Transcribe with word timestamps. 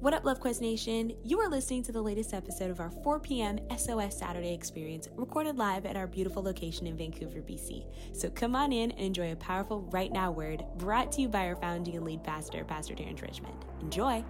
What 0.00 0.12
up, 0.12 0.26
Love 0.26 0.40
Quest 0.40 0.60
Nation? 0.60 1.14
You 1.24 1.40
are 1.40 1.48
listening 1.48 1.82
to 1.84 1.90
the 1.90 2.02
latest 2.02 2.34
episode 2.34 2.70
of 2.70 2.80
our 2.80 2.90
4 2.90 3.18
p.m. 3.18 3.58
SOS 3.78 4.18
Saturday 4.18 4.52
experience, 4.52 5.08
recorded 5.16 5.56
live 5.56 5.86
at 5.86 5.96
our 5.96 6.06
beautiful 6.06 6.42
location 6.42 6.86
in 6.86 6.98
Vancouver, 6.98 7.38
BC. 7.38 7.86
So 8.12 8.28
come 8.28 8.54
on 8.54 8.72
in 8.72 8.90
and 8.90 9.00
enjoy 9.00 9.32
a 9.32 9.36
powerful 9.36 9.80
Right 9.90 10.12
Now 10.12 10.30
word 10.30 10.66
brought 10.76 11.12
to 11.12 11.22
you 11.22 11.30
by 11.30 11.46
our 11.46 11.56
founding 11.56 11.96
and 11.96 12.04
lead 12.04 12.22
pastor, 12.22 12.62
Pastor 12.62 12.94
Terrence 12.94 13.22
Richmond. 13.22 13.64
Enjoy. 13.80 14.22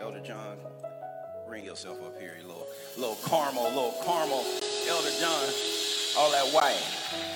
Elder 0.00 0.20
John, 0.20 0.58
bring 1.46 1.64
yourself 1.64 2.02
up 2.02 2.20
here, 2.20 2.36
you 2.40 2.46
little, 2.48 2.66
little 2.98 3.18
caramel, 3.24 3.68
little 3.68 3.94
caramel. 4.04 4.44
Elder 4.88 5.10
John, 5.20 5.48
all 6.18 6.32
that 6.32 6.50
white. 6.52 6.82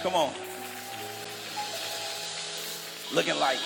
Come 0.03 0.15
on. 0.17 0.33
Looking 3.15 3.39
like 3.39 3.59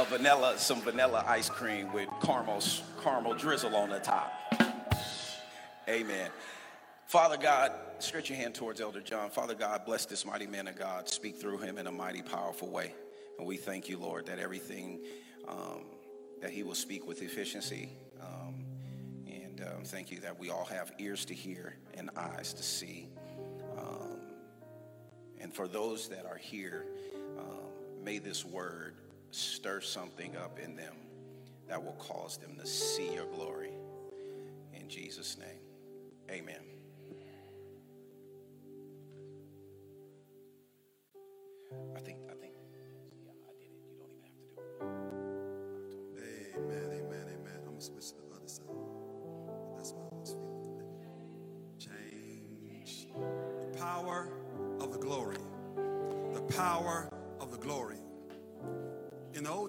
a 0.00 0.04
vanilla, 0.06 0.58
some 0.58 0.80
vanilla 0.80 1.22
ice 1.28 1.50
cream 1.50 1.92
with 1.92 2.08
caramel, 2.22 2.62
caramel 3.02 3.34
drizzle 3.34 3.76
on 3.76 3.90
the 3.90 3.98
top. 3.98 4.32
Amen. 5.86 6.30
Father 7.06 7.36
God, 7.36 7.72
stretch 7.98 8.30
your 8.30 8.38
hand 8.38 8.54
towards 8.54 8.80
Elder 8.80 9.02
John. 9.02 9.28
Father 9.28 9.54
God, 9.54 9.84
bless 9.84 10.06
this 10.06 10.24
mighty 10.24 10.46
man 10.46 10.68
of 10.68 10.78
God. 10.78 11.06
Speak 11.06 11.36
through 11.36 11.58
him 11.58 11.76
in 11.76 11.86
a 11.86 11.92
mighty, 11.92 12.22
powerful 12.22 12.68
way. 12.68 12.94
And 13.36 13.46
we 13.46 13.58
thank 13.58 13.90
you, 13.90 13.98
Lord, 13.98 14.24
that 14.26 14.38
everything 14.38 15.00
um, 15.46 15.82
that 16.40 16.50
he 16.50 16.62
will 16.62 16.74
speak 16.74 17.06
with 17.06 17.20
efficiency. 17.20 17.90
Um, 18.22 18.64
and 19.26 19.60
um, 19.60 19.84
thank 19.84 20.10
you 20.10 20.20
that 20.20 20.40
we 20.40 20.48
all 20.48 20.64
have 20.64 20.92
ears 20.98 21.26
to 21.26 21.34
hear 21.34 21.76
and 21.92 22.08
eyes 22.16 22.54
to 22.54 22.62
see. 22.62 23.10
Um, 23.76 24.18
and 25.38 25.52
for 25.52 25.68
those 25.68 26.08
that 26.08 26.24
are 26.24 26.38
here, 26.38 26.86
um, 27.38 28.02
may 28.02 28.18
this 28.18 28.46
word 28.46 28.94
stir 29.30 29.80
something 29.80 30.36
up 30.36 30.58
in 30.58 30.76
them 30.76 30.94
that 31.68 31.82
will 31.82 31.92
cause 31.94 32.36
them 32.36 32.56
to 32.58 32.66
see 32.66 33.14
your 33.14 33.26
glory. 33.26 33.72
In 34.74 34.88
Jesus' 34.88 35.36
name, 35.38 35.60
amen. 36.30 36.62
I 41.96 42.00
think, 42.00 42.18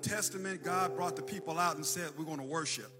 Testament, 0.02 0.64
God 0.64 0.96
brought 0.96 1.16
the 1.16 1.22
people 1.22 1.60
out 1.60 1.76
and 1.76 1.86
said, 1.86 2.12
We're 2.18 2.26
going 2.26 2.40
to 2.40 2.44
worship. 2.44 2.92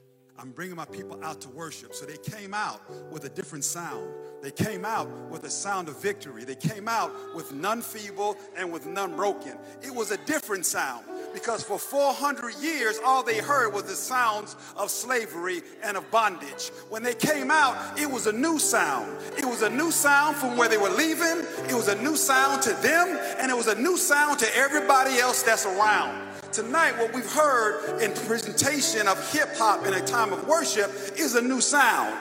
I'm 0.42 0.52
bringing 0.52 0.76
my 0.76 0.86
people 0.86 1.24
out 1.24 1.40
to 1.42 1.50
worship. 1.50 1.94
So 1.94 2.06
they 2.06 2.18
came 2.18 2.54
out 2.54 2.82
with 3.12 3.26
a 3.26 3.30
different 3.30 3.64
sound. 3.64 4.10
They 4.42 4.50
came 4.50 4.86
out 4.86 5.08
with 5.30 5.44
a 5.44 5.52
sound 5.52 5.88
of 5.88 6.02
victory. 6.02 6.46
They 6.46 6.56
came 6.56 6.88
out 6.88 7.12
with 7.36 7.54
none 7.54 7.84
feeble 7.84 8.38
and 8.58 8.72
with 8.72 8.88
none 8.88 9.16
broken. 9.16 9.56
It 9.84 9.94
was 9.94 10.10
a 10.10 10.18
different 10.18 10.66
sound 10.66 11.06
because 11.32 11.64
for 11.64 11.78
400 11.78 12.56
years, 12.56 13.00
all 13.06 13.22
they 13.22 13.38
heard 13.38 13.72
was 13.72 13.84
the 13.84 13.96
sounds 13.96 14.56
of 14.76 14.90
slavery 14.90 15.62
and 15.84 15.96
of 15.96 16.10
bondage. 16.10 16.70
When 16.90 17.04
they 17.04 17.14
came 17.14 17.52
out, 17.52 18.00
it 18.00 18.10
was 18.10 18.26
a 18.26 18.34
new 18.34 18.58
sound. 18.58 19.16
It 19.38 19.46
was 19.46 19.62
a 19.62 19.70
new 19.70 19.92
sound 19.92 20.38
from 20.38 20.58
where 20.58 20.68
they 20.68 20.78
were 20.78 20.90
leaving, 20.90 21.46
it 21.70 21.76
was 21.76 21.88
a 21.88 22.02
new 22.02 22.16
sound 22.16 22.64
to 22.64 22.72
them, 22.82 23.18
and 23.38 23.52
it 23.52 23.56
was 23.56 23.68
a 23.68 23.80
new 23.80 23.96
sound 23.96 24.40
to 24.40 24.58
everybody 24.58 25.20
else 25.20 25.44
that's 25.44 25.68
around. 25.68 26.31
Tonight, 26.52 26.98
what 26.98 27.14
we've 27.14 27.32
heard 27.32 28.02
in 28.02 28.12
presentation 28.12 29.08
of 29.08 29.32
hip 29.32 29.56
hop 29.56 29.86
in 29.86 29.94
a 29.94 30.02
time 30.02 30.34
of 30.34 30.46
worship 30.50 30.92
is 31.16 31.36
a 31.36 31.42
new 31.42 31.62
sound. 31.62 32.14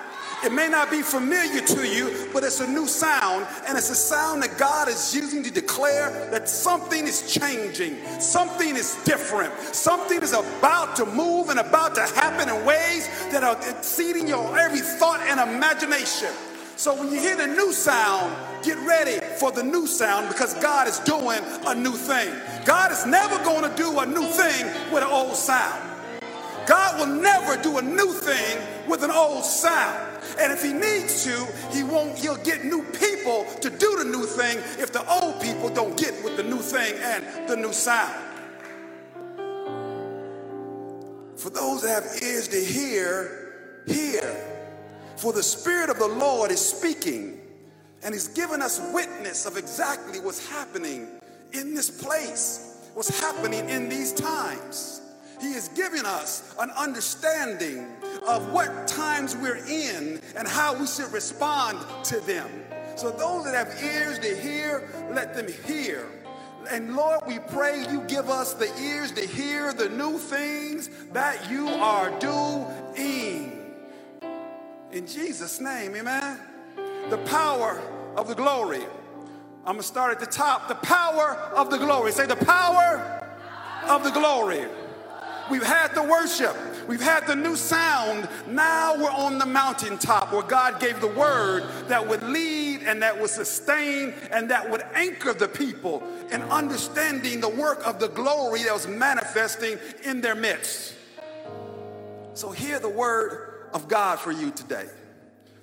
It 0.45 0.53
may 0.53 0.69
not 0.69 0.89
be 0.89 1.03
familiar 1.03 1.61
to 1.61 1.87
you, 1.87 2.29
but 2.33 2.45
it's 2.45 2.61
a 2.61 2.67
new 2.67 2.87
sound, 2.87 3.45
and 3.67 3.77
it's 3.77 3.91
a 3.91 3.95
sound 3.95 4.45
that 4.45 4.57
God 4.57 4.89
is 4.89 5.13
using 5.17 5.43
to 5.43 5.51
declare 5.51 6.31
that 6.31 6.49
something 6.49 7.09
is 7.09 7.35
changing, 7.35 7.97
something 8.21 8.77
is 8.77 8.95
different, 9.05 9.53
something 9.75 10.23
is 10.23 10.33
about 10.33 10.95
to 10.97 11.07
move 11.07 11.49
and 11.49 11.59
about 11.59 11.97
to 11.97 12.03
happen 12.03 12.49
in 12.49 12.65
ways 12.65 13.09
that 13.33 13.43
are 13.43 13.59
exceeding 13.69 14.29
your 14.29 14.57
every 14.57 14.81
thought 14.81 15.21
and 15.23 15.41
imagination. 15.41 16.31
So 16.81 16.95
when 16.95 17.13
you 17.13 17.21
hear 17.21 17.37
the 17.37 17.47
new 17.47 17.75
sound, 17.75 18.35
get 18.65 18.79
ready 18.87 19.23
for 19.39 19.53
the 19.53 19.63
new 19.63 19.87
sound 19.87 20.29
because 20.29 20.55
God 20.63 20.89
is 20.89 20.99
doing 21.01 21.39
a 21.67 21.75
new 21.75 21.93
thing. 21.93 22.35
God 22.65 22.91
is 22.91 23.05
never 23.05 23.37
going 23.45 23.71
to 23.71 23.77
do 23.77 23.99
a 23.99 24.07
new 24.07 24.25
thing 24.25 24.65
with 24.91 25.03
an 25.03 25.11
old 25.11 25.37
sound. 25.37 25.79
God 26.67 26.99
will 26.99 27.15
never 27.21 27.63
do 27.63 27.77
a 27.77 27.83
new 27.83 28.15
thing 28.15 28.89
with 28.89 29.05
an 29.05 29.11
old 29.11 29.45
sound. 29.45 30.23
And 30.41 30.55
if 30.55 30.63
he 30.63 30.73
needs 30.73 31.23
to, 31.25 31.47
he 31.71 31.83
won't 31.83 32.19
he'll 32.19 32.43
get 32.45 32.65
new 32.65 32.83
people 32.99 33.45
to 33.61 33.69
do 33.69 33.97
the 33.99 34.05
new 34.05 34.25
thing 34.25 34.57
if 34.83 34.91
the 34.91 35.07
old 35.07 35.39
people 35.43 35.69
don't 35.69 35.99
get 35.99 36.25
with 36.25 36.39
the 36.39 36.45
new 36.45 36.63
thing 36.63 36.95
and 37.03 37.47
the 37.47 37.57
new 37.57 37.75
sound. 37.75 38.25
For 41.37 41.51
those 41.51 41.83
that 41.83 42.05
have 42.05 42.23
ears 42.23 42.49
to 42.49 42.65
hear, 42.65 43.83
hear. 43.87 44.50
For 45.21 45.35
the 45.35 45.43
Spirit 45.43 45.91
of 45.91 45.99
the 45.99 46.09
Lord 46.09 46.51
is 46.51 46.67
speaking, 46.67 47.39
and 48.03 48.15
He's 48.15 48.29
given 48.29 48.63
us 48.63 48.81
witness 48.95 49.45
of 49.45 49.59
exactly 49.59 50.19
what's 50.19 50.49
happening 50.49 51.09
in 51.53 51.75
this 51.75 51.91
place, 51.91 52.89
what's 52.95 53.21
happening 53.21 53.69
in 53.69 53.91
these 53.91 54.15
times. 54.15 55.03
He 55.39 55.49
is 55.49 55.69
giving 55.69 56.07
us 56.07 56.55
an 56.59 56.71
understanding 56.71 57.87
of 58.27 58.51
what 58.51 58.89
times 58.89 59.37
we're 59.37 59.63
in 59.67 60.23
and 60.39 60.49
how 60.49 60.75
we 60.75 60.87
should 60.87 61.13
respond 61.13 61.79
to 62.05 62.21
them. 62.21 62.49
So, 62.97 63.11
those 63.11 63.45
that 63.45 63.55
have 63.55 63.83
ears 63.85 64.19
to 64.21 64.35
hear, 64.35 64.89
let 65.13 65.35
them 65.35 65.49
hear. 65.67 66.09
And 66.71 66.97
Lord, 66.97 67.21
we 67.27 67.41
pray 67.41 67.85
you 67.91 68.01
give 68.09 68.31
us 68.31 68.55
the 68.55 68.75
ears 68.81 69.13
to 69.13 69.27
hear 69.27 69.75
the 69.75 69.91
new 69.91 70.17
things 70.17 70.89
that 71.13 71.51
you 71.51 71.69
are 71.69 72.09
doing. 72.21 73.60
In 74.93 75.07
Jesus' 75.07 75.61
name, 75.61 75.95
amen. 75.95 76.39
The 77.11 77.19
power 77.19 77.81
of 78.17 78.27
the 78.27 78.35
glory. 78.35 78.83
I'm 79.65 79.75
going 79.75 79.79
to 79.79 79.83
start 79.85 80.11
at 80.11 80.19
the 80.19 80.27
top. 80.27 80.67
The 80.67 80.75
power 80.75 81.37
of 81.55 81.71
the 81.71 81.79
glory. 81.79 82.11
Say 82.11 82.27
the 82.27 82.35
power 82.35 83.29
of 83.87 84.03
the 84.03 84.11
glory. 84.11 84.65
We've 85.49 85.63
had 85.63 85.95
the 85.95 86.03
worship. 86.03 86.57
We've 86.89 87.01
had 87.01 87.27
the 87.29 87.37
new 87.37 87.55
sound. 87.55 88.29
Now 88.49 88.97
we're 88.97 89.11
on 89.11 89.39
the 89.39 89.47
mountaintop 89.47 90.33
where 90.33 90.43
God 90.43 90.81
gave 90.81 91.01
the 91.01 91.09
word 91.09 91.65
that 91.87 92.09
would 92.09 92.23
lead 92.25 92.83
and 92.83 93.01
that 93.03 93.21
would 93.21 93.31
sustain 93.31 94.13
and 94.33 94.51
that 94.51 94.69
would 94.69 94.83
anchor 94.95 95.33
the 95.33 95.47
people 95.49 96.03
in 96.33 96.43
understanding 96.43 97.41
the 97.41 97.49
work 97.49 97.87
of 97.87 98.01
the 98.01 98.09
glory 98.09 98.65
that 98.65 98.73
was 98.73 98.89
manifesting 98.89 99.79
in 100.05 100.21
their 100.21 100.35
midst. 100.35 100.95
So 102.35 102.51
hear 102.51 102.81
the 102.81 102.89
word 102.89 103.50
of 103.73 103.89
God 103.89 104.19
for 104.19 104.33
you 104.33 104.51
today. 104.51 104.87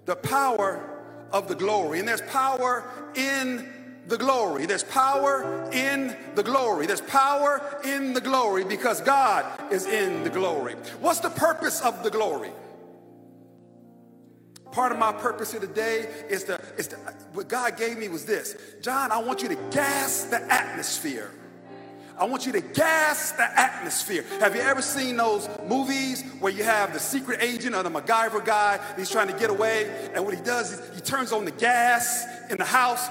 The 0.05 0.15
power 0.15 0.97
of 1.31 1.47
the 1.47 1.55
glory. 1.55 1.99
And 1.99 2.07
there's 2.07 2.21
power 2.21 2.89
in 3.15 3.69
the 4.07 4.17
glory. 4.17 4.65
There's 4.65 4.83
power 4.83 5.69
in 5.71 6.15
the 6.35 6.43
glory. 6.43 6.85
There's 6.85 7.01
power 7.01 7.81
in 7.83 8.13
the 8.13 8.21
glory 8.21 8.63
because 8.63 9.01
God 9.01 9.45
is 9.71 9.85
in 9.85 10.23
the 10.23 10.29
glory. 10.29 10.75
What's 11.01 11.19
the 11.19 11.29
purpose 11.29 11.81
of 11.81 12.03
the 12.03 12.09
glory? 12.09 12.51
Part 14.71 14.91
of 14.91 14.99
my 14.99 15.11
purpose 15.11 15.51
here 15.51 15.61
today 15.61 16.07
is 16.29 16.43
to, 16.45 16.59
is 16.77 16.87
the 16.89 16.97
what 17.33 17.47
God 17.47 17.77
gave 17.77 17.97
me 17.97 18.09
was 18.09 18.25
this. 18.25 18.55
John, 18.81 19.11
I 19.11 19.17
want 19.19 19.41
you 19.41 19.49
to 19.49 19.55
gas 19.71 20.23
the 20.25 20.41
atmosphere. 20.51 21.31
I 22.19 22.25
want 22.25 22.47
you 22.47 22.51
to 22.53 22.61
gas 22.61 23.31
the 23.33 23.59
atmosphere. 23.59 24.25
Have 24.39 24.55
you 24.55 24.61
ever 24.61 24.81
seen 24.81 25.17
those 25.17 25.47
movies 25.67 26.23
where 26.39 26.51
you 26.51 26.63
have 26.63 26.91
the 26.91 26.99
secret 26.99 27.43
agent 27.43 27.75
or 27.75 27.83
the 27.83 27.91
MacGyver 27.91 28.43
guy? 28.43 28.79
He's 28.97 29.11
trying 29.11 29.27
to 29.27 29.37
get 29.37 29.51
away, 29.51 30.09
and 30.15 30.25
what 30.25 30.33
he 30.33 30.41
does 30.41 30.71
is 30.71 30.95
he 30.95 31.01
turns 31.01 31.31
on 31.31 31.45
the 31.45 31.51
gas 31.51 32.25
in 32.49 32.57
the 32.57 32.65
house, 32.65 33.09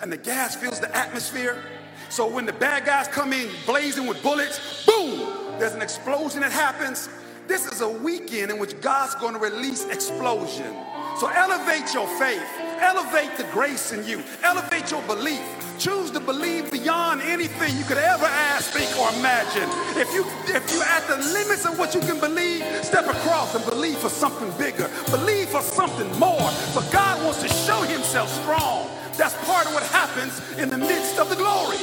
and 0.00 0.12
the 0.12 0.16
gas 0.16 0.54
fills 0.54 0.78
the 0.78 0.94
atmosphere. 0.96 1.60
So 2.08 2.28
when 2.28 2.46
the 2.46 2.52
bad 2.52 2.84
guys 2.84 3.08
come 3.08 3.32
in 3.32 3.50
blazing 3.66 4.06
with 4.06 4.22
bullets, 4.22 4.86
boom, 4.86 5.58
there's 5.58 5.74
an 5.74 5.82
explosion 5.82 6.40
that 6.40 6.52
happens. 6.52 7.08
This 7.48 7.66
is 7.66 7.80
a 7.80 7.88
weekend 7.88 8.52
in 8.52 8.58
which 8.58 8.80
God's 8.80 9.16
going 9.16 9.34
to 9.34 9.40
release 9.40 9.86
explosion. 9.86 10.72
So 11.18 11.26
elevate 11.26 11.92
your 11.92 12.06
faith, 12.16 12.46
elevate 12.78 13.36
the 13.36 13.44
grace 13.52 13.90
in 13.90 14.06
you, 14.06 14.22
elevate 14.44 14.92
your 14.92 15.02
belief. 15.02 15.40
Choose 15.80 16.12
to 16.12 16.20
believe 16.20 16.70
beyond 16.70 17.22
anything 17.22 17.76
you 17.78 17.84
could 17.84 17.98
ever 17.98 18.26
ask, 18.26 18.72
think, 18.72 18.90
or 19.00 19.08
imagine. 19.20 19.68
If 20.00 20.14
you 20.14 20.24
if 20.54 20.72
you're 20.74 20.84
at 20.84 21.08
the 21.08 21.18
limits 21.34 21.66
of 21.66 21.78
what 21.78 21.94
you 21.94 22.02
can 22.02 22.20
believe, 22.20 22.64
step 22.84 23.06
across 23.08 23.56
and 23.56 23.64
believe 23.66 23.98
for 23.98 24.10
something 24.10 24.52
bigger. 24.58 24.90
Believe 25.10 25.48
for 25.50 25.62
something 25.62 26.08
more. 26.20 26.50
For 26.74 26.84
God 26.92 27.24
wants 27.24 27.42
to 27.42 27.48
show 27.48 27.82
himself 27.82 28.30
strong. 28.42 28.90
That's 29.18 29.36
part 29.46 29.66
of 29.68 29.74
what 29.74 29.84
happens 29.84 30.40
in 30.58 30.70
the 30.70 30.78
midst 30.78 31.18
of 31.18 31.30
the 31.30 31.36
glory. 31.36 31.78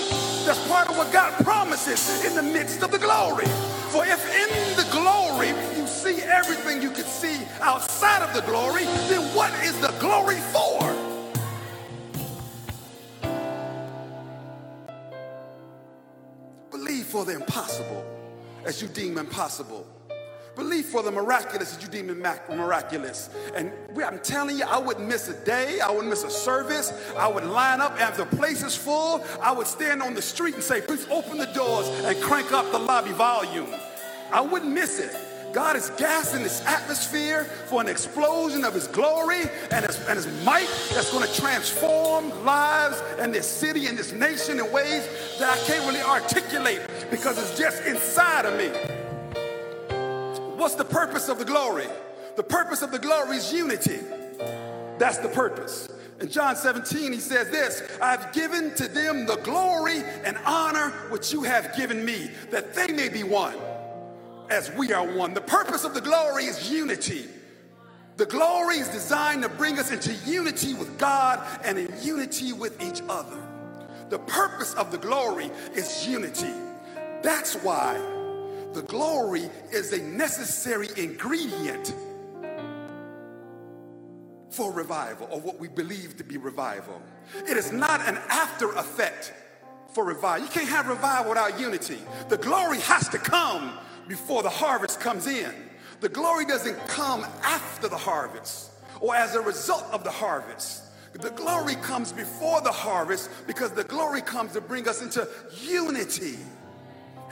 That's 0.46 0.62
part 0.70 0.90
of 0.90 0.98
what 0.98 1.12
God 1.14 1.34
promises 1.46 2.26
in 2.26 2.36
the 2.36 2.44
midst 2.44 2.84
of 2.84 2.92
the 2.92 3.00
glory. 3.00 3.48
For 3.92 4.06
if 4.06 4.18
if 4.18 4.52
in 4.52 4.78
the 4.78 4.92
glory 4.92 5.50
you 5.78 5.88
see 5.88 6.22
everything 6.24 6.82
you 6.82 6.92
could 6.92 7.08
see 7.08 7.46
outside 7.62 8.24
of 8.24 8.34
the 8.36 8.42
glory, 8.42 8.86
then 9.10 9.24
what 9.36 9.54
is 9.66 9.80
the 9.82 9.94
glory 10.00 10.38
for? 10.54 11.07
For 17.08 17.26
the 17.26 17.34
impossible 17.34 18.06
as 18.66 18.82
you 18.82 18.88
deem 18.90 19.18
impossible. 19.18 19.88
Believe 20.56 20.86
for 20.86 21.04
the 21.04 21.12
miraculous 21.12 21.78
as 21.78 21.84
you 21.84 21.88
deem 21.88 22.10
it 22.10 22.18
miraculous. 22.18 23.30
And 23.56 23.72
I'm 24.04 24.20
telling 24.20 24.58
you, 24.58 24.66
I 24.66 24.80
wouldn't 24.80 25.08
miss 25.08 25.30
a 25.30 25.46
day. 25.46 25.80
I 25.80 25.92
wouldn't 25.92 26.10
miss 26.10 26.24
a 26.24 26.32
service. 26.32 26.92
I 27.16 27.28
would 27.28 27.46
line 27.46 27.80
up, 27.80 27.96
if 28.00 28.18
the 28.18 28.26
place 28.26 28.64
is 28.64 28.76
full, 28.76 29.24
I 29.40 29.52
would 29.52 29.68
stand 29.68 30.02
on 30.02 30.16
the 30.16 30.22
street 30.22 30.56
and 30.56 30.64
say, 30.64 30.82
please 30.82 31.08
open 31.12 31.38
the 31.38 31.46
doors 31.46 31.88
and 32.06 32.20
crank 32.24 32.52
up 32.52 32.72
the 32.72 32.80
lobby 32.80 33.12
volume. 33.12 33.68
I 34.32 34.42
wouldn't 34.42 34.74
miss 34.74 35.00
it. 35.00 35.16
God 35.54 35.76
is 35.76 35.92
gassing 35.92 36.44
this 36.44 36.64
atmosphere 36.66 37.46
for 37.68 37.82
an 37.82 37.88
explosion 37.88 38.66
of 38.66 38.74
his 38.74 38.88
glory 38.88 39.42
and 39.72 39.86
his, 39.86 39.98
and 40.08 40.18
his 40.18 40.28
might 40.44 40.68
that's 40.94 41.12
going 41.12 41.26
to 41.26 41.34
transform 41.40 42.30
lives 42.44 43.02
and 43.20 43.34
this 43.34 43.48
city 43.48 43.88
and 43.88 43.98
this 43.98 44.12
nation 44.12 44.60
in 44.60 44.72
ways 44.72 45.08
that 45.40 45.50
I 45.50 45.58
can't 45.66 45.86
really 45.88 46.02
articulate 46.02 46.82
because 47.10 47.38
it's 47.38 47.58
just 47.58 47.84
inside 47.86 48.46
of 48.46 48.58
me. 48.58 48.70
What's 50.58 50.76
the 50.76 50.86
purpose 50.86 51.30
of 51.30 51.40
the 51.40 51.46
glory? 51.46 51.88
The 52.36 52.44
purpose 52.44 52.82
of 52.82 52.92
the 52.92 53.00
glory 53.00 53.38
is 53.38 53.54
unity. 53.54 54.00
That's 54.98 55.18
the 55.20 55.30
purpose. 55.30 55.90
In 56.20 56.30
John 56.30 56.56
17, 56.56 57.14
he 57.14 57.20
says 57.20 57.50
this 57.52 57.84
I've 58.02 58.34
given 58.34 58.74
to 58.76 58.88
them 58.88 59.26
the 59.26 59.38
glory 59.38 60.04
and 60.24 60.38
honor 60.46 60.90
which 61.10 61.32
you 61.32 61.44
have 61.44 61.76
given 61.76 62.04
me, 62.04 62.32
that 62.52 62.74
they 62.74 62.88
may 62.88 63.10
be 63.10 63.24
one 63.24 63.56
as 64.50 64.72
we 64.72 64.94
are 64.94 65.06
one. 65.06 65.34
The 65.34 65.42
purpose 65.42 65.84
of 65.84 65.94
the 65.94 66.02
glory 66.02 66.46
is 66.46 66.72
unity. 66.72 67.26
The 68.18 68.26
glory 68.26 68.78
is 68.78 68.88
designed 68.90 69.44
to 69.44 69.50
bring 69.50 69.78
us 69.78 69.92
into 69.92 70.12
unity 70.30 70.74
with 70.74 70.98
God 70.98 71.46
and 71.64 71.78
in 71.78 71.94
unity 72.02 72.52
with 72.52 72.82
each 72.82 73.02
other. 73.08 73.38
The 74.10 74.20
purpose 74.20 74.74
of 74.74 74.92
the 74.92 74.98
glory 74.98 75.52
is 75.76 76.08
unity. 76.08 76.52
That's 77.22 77.56
why 77.56 78.00
the 78.74 78.84
glory 78.84 79.50
is 79.72 79.94
a 79.94 80.02
necessary 80.02 80.90
ingredient 80.98 81.94
for 84.52 84.72
revival, 84.72 85.28
or 85.30 85.40
what 85.40 85.60
we 85.60 85.68
believe 85.68 86.18
to 86.18 86.24
be 86.24 86.38
revival. 86.38 87.02
It 87.48 87.58
is 87.58 87.72
not 87.72 88.02
an 88.08 88.18
after 88.30 88.72
effect 88.74 89.34
for 89.94 90.04
revival. 90.04 90.46
You 90.46 90.52
can't 90.52 90.70
have 90.70 90.88
revival 90.88 91.30
without 91.30 91.60
unity. 91.60 92.00
The 92.30 92.38
glory 92.38 92.80
has 92.82 93.08
to 93.10 93.18
come 93.18 93.78
before 94.08 94.44
the 94.44 94.50
harvest 94.50 95.00
comes 95.00 95.28
in. 95.28 95.54
The 96.00 96.10
glory 96.10 96.46
doesn't 96.46 96.78
come 96.88 97.24
after 97.44 97.88
the 97.88 97.98
harvest 97.98 98.72
or 99.02 99.16
as 99.16 99.36
a 99.36 99.42
result 99.42 99.86
of 99.92 100.04
the 100.04 100.12
harvest. 100.12 100.84
The 101.14 101.32
glory 101.32 101.76
comes 101.76 102.12
before 102.12 102.62
the 102.62 102.72
harvest 102.72 103.30
because 103.48 103.72
the 103.72 103.84
glory 103.84 104.22
comes 104.22 104.54
to 104.54 104.62
bring 104.62 104.88
us 104.88 105.02
into 105.02 105.28
unity. 105.64 106.38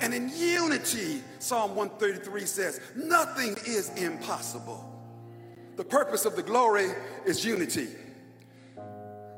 And 0.02 0.14
in 0.14 0.30
unity, 0.30 1.22
Psalm 1.40 1.76
133 1.76 2.46
says, 2.46 2.82
nothing 2.96 3.56
is 3.66 3.90
impossible. 3.96 4.92
The 5.78 5.86
purpose 5.86 6.26
of 6.26 6.36
the 6.36 6.44
glory 6.44 6.90
is 7.26 7.46
unity. 7.46 7.88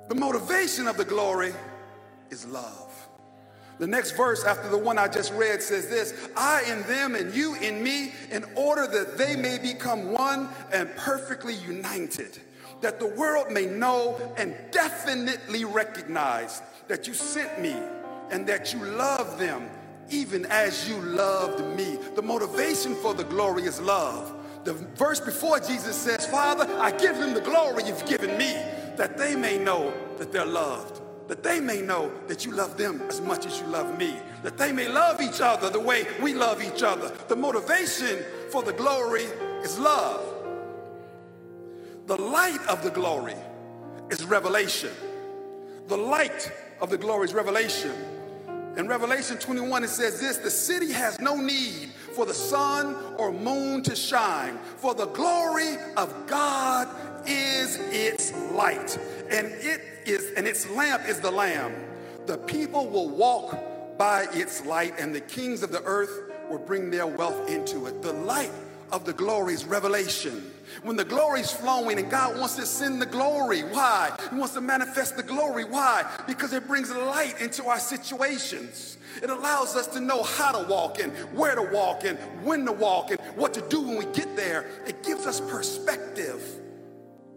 The 0.10 0.16
motivation 0.16 0.88
of 0.88 0.98
the 0.98 1.06
glory 1.06 1.54
is 2.30 2.46
love. 2.46 3.08
The 3.80 3.88
next 3.88 4.12
verse 4.12 4.44
after 4.44 4.70
the 4.70 4.78
one 4.78 4.98
I 4.98 5.08
just 5.08 5.32
read 5.34 5.62
says 5.62 5.88
this 5.88 6.14
I 6.36 6.64
in 6.64 6.82
them 6.84 7.16
and 7.16 7.34
you 7.34 7.56
in 7.56 7.84
me, 7.84 8.14
in 8.32 8.44
order 8.56 8.88
that 8.88 9.18
they 9.18 9.36
may 9.36 9.60
become 9.60 10.12
one 10.12 10.50
and 10.72 10.90
perfectly 10.96 11.56
united, 11.56 12.40
that 12.82 13.00
the 13.00 13.08
world 13.08 13.52
may 13.52 13.66
know 13.66 14.20
and 14.38 14.56
definitely 14.72 15.66
recognize 15.66 16.62
that 16.88 17.08
you 17.08 17.14
sent 17.14 17.60
me 17.62 17.76
and 18.32 18.48
that 18.48 18.74
you 18.74 18.84
love 18.84 19.38
them 19.38 19.70
even 20.10 20.46
as 20.48 20.88
you 20.88 20.98
loved 21.02 21.76
me. 21.78 21.98
The 22.16 22.22
motivation 22.22 22.96
for 22.96 23.14
the 23.14 23.24
glory 23.24 23.64
is 23.64 23.80
love. 23.82 24.34
The 24.64 24.74
verse 24.74 25.20
before 25.20 25.60
Jesus 25.60 25.96
says, 25.96 26.26
Father, 26.28 26.66
I 26.80 26.92
give 26.92 27.18
them 27.18 27.34
the 27.34 27.42
glory 27.42 27.84
you've 27.86 28.06
given 28.06 28.38
me, 28.38 28.54
that 28.98 29.18
they 29.18 29.36
may 29.36 29.58
know 29.58 29.94
that 30.18 30.32
they're 30.32 30.46
loved, 30.46 31.02
that 31.30 31.44
they 31.44 31.60
may 31.60 31.82
know 31.82 32.12
that 32.28 32.46
you 32.46 32.52
love 32.52 32.78
them 32.78 33.02
as 33.08 33.22
much 33.22 33.46
as 33.46 33.60
you 33.60 33.68
love 33.68 33.98
me, 33.98 34.18
that 34.44 34.58
they 34.58 34.72
may 34.72 34.90
love 34.90 35.22
each 35.22 35.40
other 35.42 35.70
the 35.70 35.80
way 35.80 36.06
we 36.22 36.34
love 36.34 36.62
each 36.62 36.84
other. 36.84 37.12
The 37.28 37.36
motivation 37.36 38.20
for 38.52 38.62
the 38.62 38.74
glory 38.74 39.24
is 39.64 39.80
love. 39.80 40.22
The 42.08 42.22
light 42.22 42.66
of 42.68 42.84
the 42.84 42.92
glory 42.92 43.36
is 44.10 44.26
revelation. 44.26 44.92
The 45.88 45.98
light 45.98 46.52
of 46.82 46.90
the 46.90 46.98
glory 46.98 47.26
is 47.26 47.34
revelation. 47.34 47.94
In 48.78 48.88
Revelation 48.88 49.38
21, 49.38 49.86
it 49.86 49.90
says 49.90 50.22
this 50.22 50.38
The 50.38 50.52
city 50.52 50.92
has 50.92 51.20
no 51.20 51.36
need 51.36 51.90
for 52.14 52.28
the 52.28 52.34
sun 52.34 52.96
or 53.18 53.32
moon 53.34 53.82
to 53.84 53.96
shine, 53.96 54.60
for 54.78 54.94
the 54.94 55.08
glory 55.08 55.78
of 55.98 56.14
God 56.28 56.88
is 57.28 57.78
its 57.92 58.32
light, 58.52 58.98
and 59.32 59.48
it 59.48 59.82
is, 60.06 60.32
and 60.38 60.46
its 60.48 60.70
lamp 60.70 61.08
is 61.10 61.20
the 61.20 61.32
Lamb. 61.32 61.74
The 62.28 62.38
people 62.38 62.88
will 62.88 63.10
walk 63.10 63.98
by 63.98 64.28
its 64.32 64.64
light, 64.64 64.94
and 65.00 65.14
the 65.14 65.22
kings 65.22 65.64
of 65.64 65.72
the 65.72 65.84
earth 65.84 66.32
will 66.48 66.60
bring 66.60 66.92
their 66.92 67.08
wealth 67.08 67.50
into 67.50 67.88
it. 67.88 68.04
The 68.04 68.14
light 68.14 68.52
of 68.92 69.06
the 69.06 69.14
glory 69.14 69.56
is 69.56 69.66
revelation. 69.66 70.52
When 70.84 70.96
the 70.96 71.06
glory 71.06 71.42
is 71.42 71.52
flowing 71.52 72.00
and 72.00 72.10
God 72.10 72.38
wants 72.38 72.56
to 72.56 72.66
send 72.66 73.02
the 73.02 73.06
glory. 73.06 73.62
Why? 73.62 74.16
He 74.30 74.36
wants 74.38 74.54
to 74.56 74.62
manifest 74.62 75.18
the 75.18 75.24
glory. 75.24 75.66
Why? 75.66 76.06
Because 76.28 76.54
it 76.54 76.68
brings 76.68 76.92
light 76.92 77.40
into 77.42 77.66
our 77.66 77.80
situations. 77.80 78.98
It 79.22 79.30
allows 79.30 79.76
us 79.76 79.88
to 79.88 80.00
know 80.00 80.24
how 80.24 80.52
to 80.52 80.68
walk 80.68 81.00
and 81.00 81.12
where 81.36 81.56
to 81.56 81.64
walk 81.64 82.04
and 82.04 82.18
when 82.44 82.66
to 82.66 82.72
walk 82.72 83.12
and 83.12 83.20
what 83.36 83.54
to 83.56 83.62
do 83.70 83.82
when 83.82 83.98
we 83.98 84.06
get 84.14 84.36
there. 84.36 84.70
It 84.86 85.04
gives 85.04 85.26
us 85.26 85.42
perspective. 85.42 86.44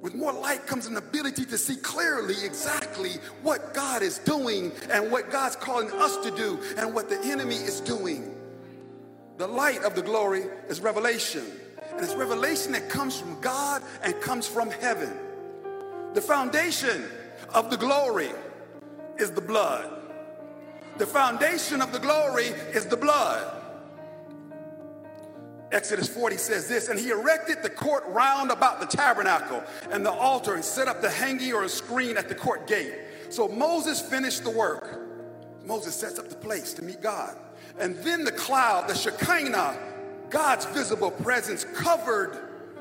With 0.00 0.14
more 0.14 0.32
light 0.32 0.66
comes 0.66 0.86
an 0.86 0.96
ability 0.96 1.44
to 1.46 1.58
see 1.58 1.76
clearly 1.76 2.34
exactly 2.44 3.12
what 3.42 3.74
God 3.74 4.02
is 4.02 4.18
doing 4.18 4.72
and 4.90 5.10
what 5.10 5.30
God's 5.30 5.56
calling 5.56 5.90
us 5.92 6.16
to 6.18 6.30
do 6.30 6.58
and 6.78 6.94
what 6.94 7.08
the 7.10 7.20
enemy 7.22 7.56
is 7.56 7.80
doing. 7.80 8.34
The 9.36 9.46
light 9.46 9.82
of 9.84 9.94
the 9.94 10.02
glory 10.02 10.44
is 10.68 10.80
revelation. 10.80 11.44
It's 12.02 12.14
revelation 12.14 12.72
that 12.72 12.88
comes 12.88 13.18
from 13.20 13.40
God 13.40 13.82
and 14.02 14.18
comes 14.20 14.46
from 14.46 14.70
heaven. 14.70 15.16
The 16.14 16.20
foundation 16.20 17.04
of 17.54 17.70
the 17.70 17.76
glory 17.76 18.30
is 19.18 19.30
the 19.30 19.40
blood. 19.40 19.90
The 20.98 21.06
foundation 21.06 21.80
of 21.80 21.92
the 21.92 21.98
glory 21.98 22.46
is 22.74 22.86
the 22.86 22.96
blood. 22.96 23.56
Exodus 25.72 26.08
40 26.08 26.36
says 26.36 26.66
this, 26.66 26.88
and 26.88 26.98
he 26.98 27.10
erected 27.10 27.62
the 27.62 27.70
court 27.70 28.04
round 28.08 28.50
about 28.50 28.80
the 28.80 28.86
tabernacle 28.86 29.62
and 29.90 30.04
the 30.04 30.10
altar 30.10 30.54
and 30.54 30.64
set 30.64 30.88
up 30.88 31.00
the 31.00 31.10
hanging 31.10 31.52
or 31.52 31.64
a 31.64 31.68
screen 31.68 32.16
at 32.16 32.28
the 32.28 32.34
court 32.34 32.66
gate. 32.66 32.92
So 33.28 33.46
Moses 33.46 34.00
finished 34.00 34.42
the 34.42 34.50
work. 34.50 35.00
Moses 35.64 35.94
sets 35.94 36.18
up 36.18 36.28
the 36.28 36.34
place 36.34 36.74
to 36.74 36.82
meet 36.82 37.00
God. 37.00 37.36
And 37.78 37.96
then 37.98 38.24
the 38.24 38.32
cloud, 38.32 38.88
the 38.88 38.94
Shekinah, 38.94 39.78
God's 40.30 40.64
visible 40.66 41.10
presence 41.10 41.64
covered 41.64 42.38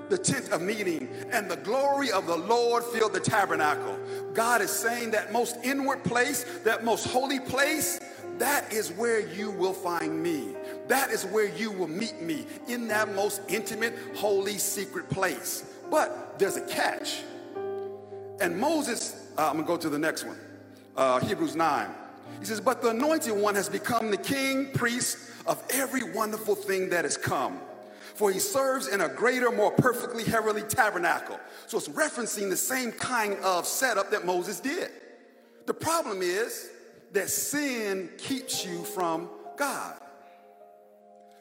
the 0.09 0.17
tent 0.17 0.49
of 0.51 0.61
meeting, 0.61 1.07
and 1.31 1.49
the 1.49 1.57
glory 1.57 2.11
of 2.11 2.25
the 2.25 2.37
Lord 2.37 2.83
filled 2.83 3.13
the 3.13 3.19
tabernacle. 3.19 3.97
God 4.33 4.61
is 4.61 4.71
saying 4.71 5.11
that 5.11 5.31
most 5.31 5.57
inward 5.63 6.03
place, 6.03 6.45
that 6.63 6.83
most 6.83 7.07
holy 7.07 7.39
place, 7.39 7.99
that 8.39 8.71
is 8.71 8.91
where 8.93 9.19
you 9.19 9.51
will 9.51 9.73
find 9.73 10.21
me. 10.23 10.55
That 10.87 11.11
is 11.11 11.25
where 11.25 11.47
you 11.47 11.71
will 11.71 11.87
meet 11.87 12.21
me 12.21 12.45
in 12.67 12.87
that 12.87 13.13
most 13.13 13.41
intimate, 13.49 13.95
holy, 14.15 14.57
secret 14.57 15.09
place. 15.09 15.65
But 15.91 16.39
there's 16.39 16.55
a 16.55 16.65
catch. 16.67 17.23
And 18.41 18.57
Moses, 18.57 19.27
uh, 19.37 19.47
I'm 19.47 19.55
gonna 19.57 19.67
go 19.67 19.77
to 19.77 19.89
the 19.89 19.99
next 19.99 20.23
one, 20.23 20.39
uh, 20.95 21.19
Hebrews 21.19 21.55
9. 21.55 21.89
He 22.39 22.45
says, 22.45 22.61
But 22.61 22.81
the 22.81 22.89
anointed 22.89 23.33
one 23.33 23.55
has 23.55 23.69
become 23.69 24.11
the 24.11 24.17
king, 24.17 24.71
priest 24.73 25.17
of 25.45 25.63
every 25.71 26.03
wonderful 26.11 26.55
thing 26.55 26.89
that 26.89 27.05
has 27.05 27.17
come. 27.17 27.59
For 28.15 28.31
he 28.31 28.39
serves 28.39 28.87
in 28.87 29.01
a 29.01 29.07
greater, 29.07 29.51
more 29.51 29.71
perfectly 29.71 30.23
heavenly 30.23 30.63
tabernacle. 30.63 31.39
So 31.67 31.77
it's 31.77 31.87
referencing 31.87 32.49
the 32.49 32.57
same 32.57 32.91
kind 32.91 33.37
of 33.43 33.65
setup 33.65 34.11
that 34.11 34.25
Moses 34.25 34.59
did. 34.59 34.91
The 35.65 35.73
problem 35.73 36.21
is 36.21 36.69
that 37.13 37.29
sin 37.29 38.09
keeps 38.17 38.65
you 38.65 38.83
from 38.83 39.29
God. 39.57 39.99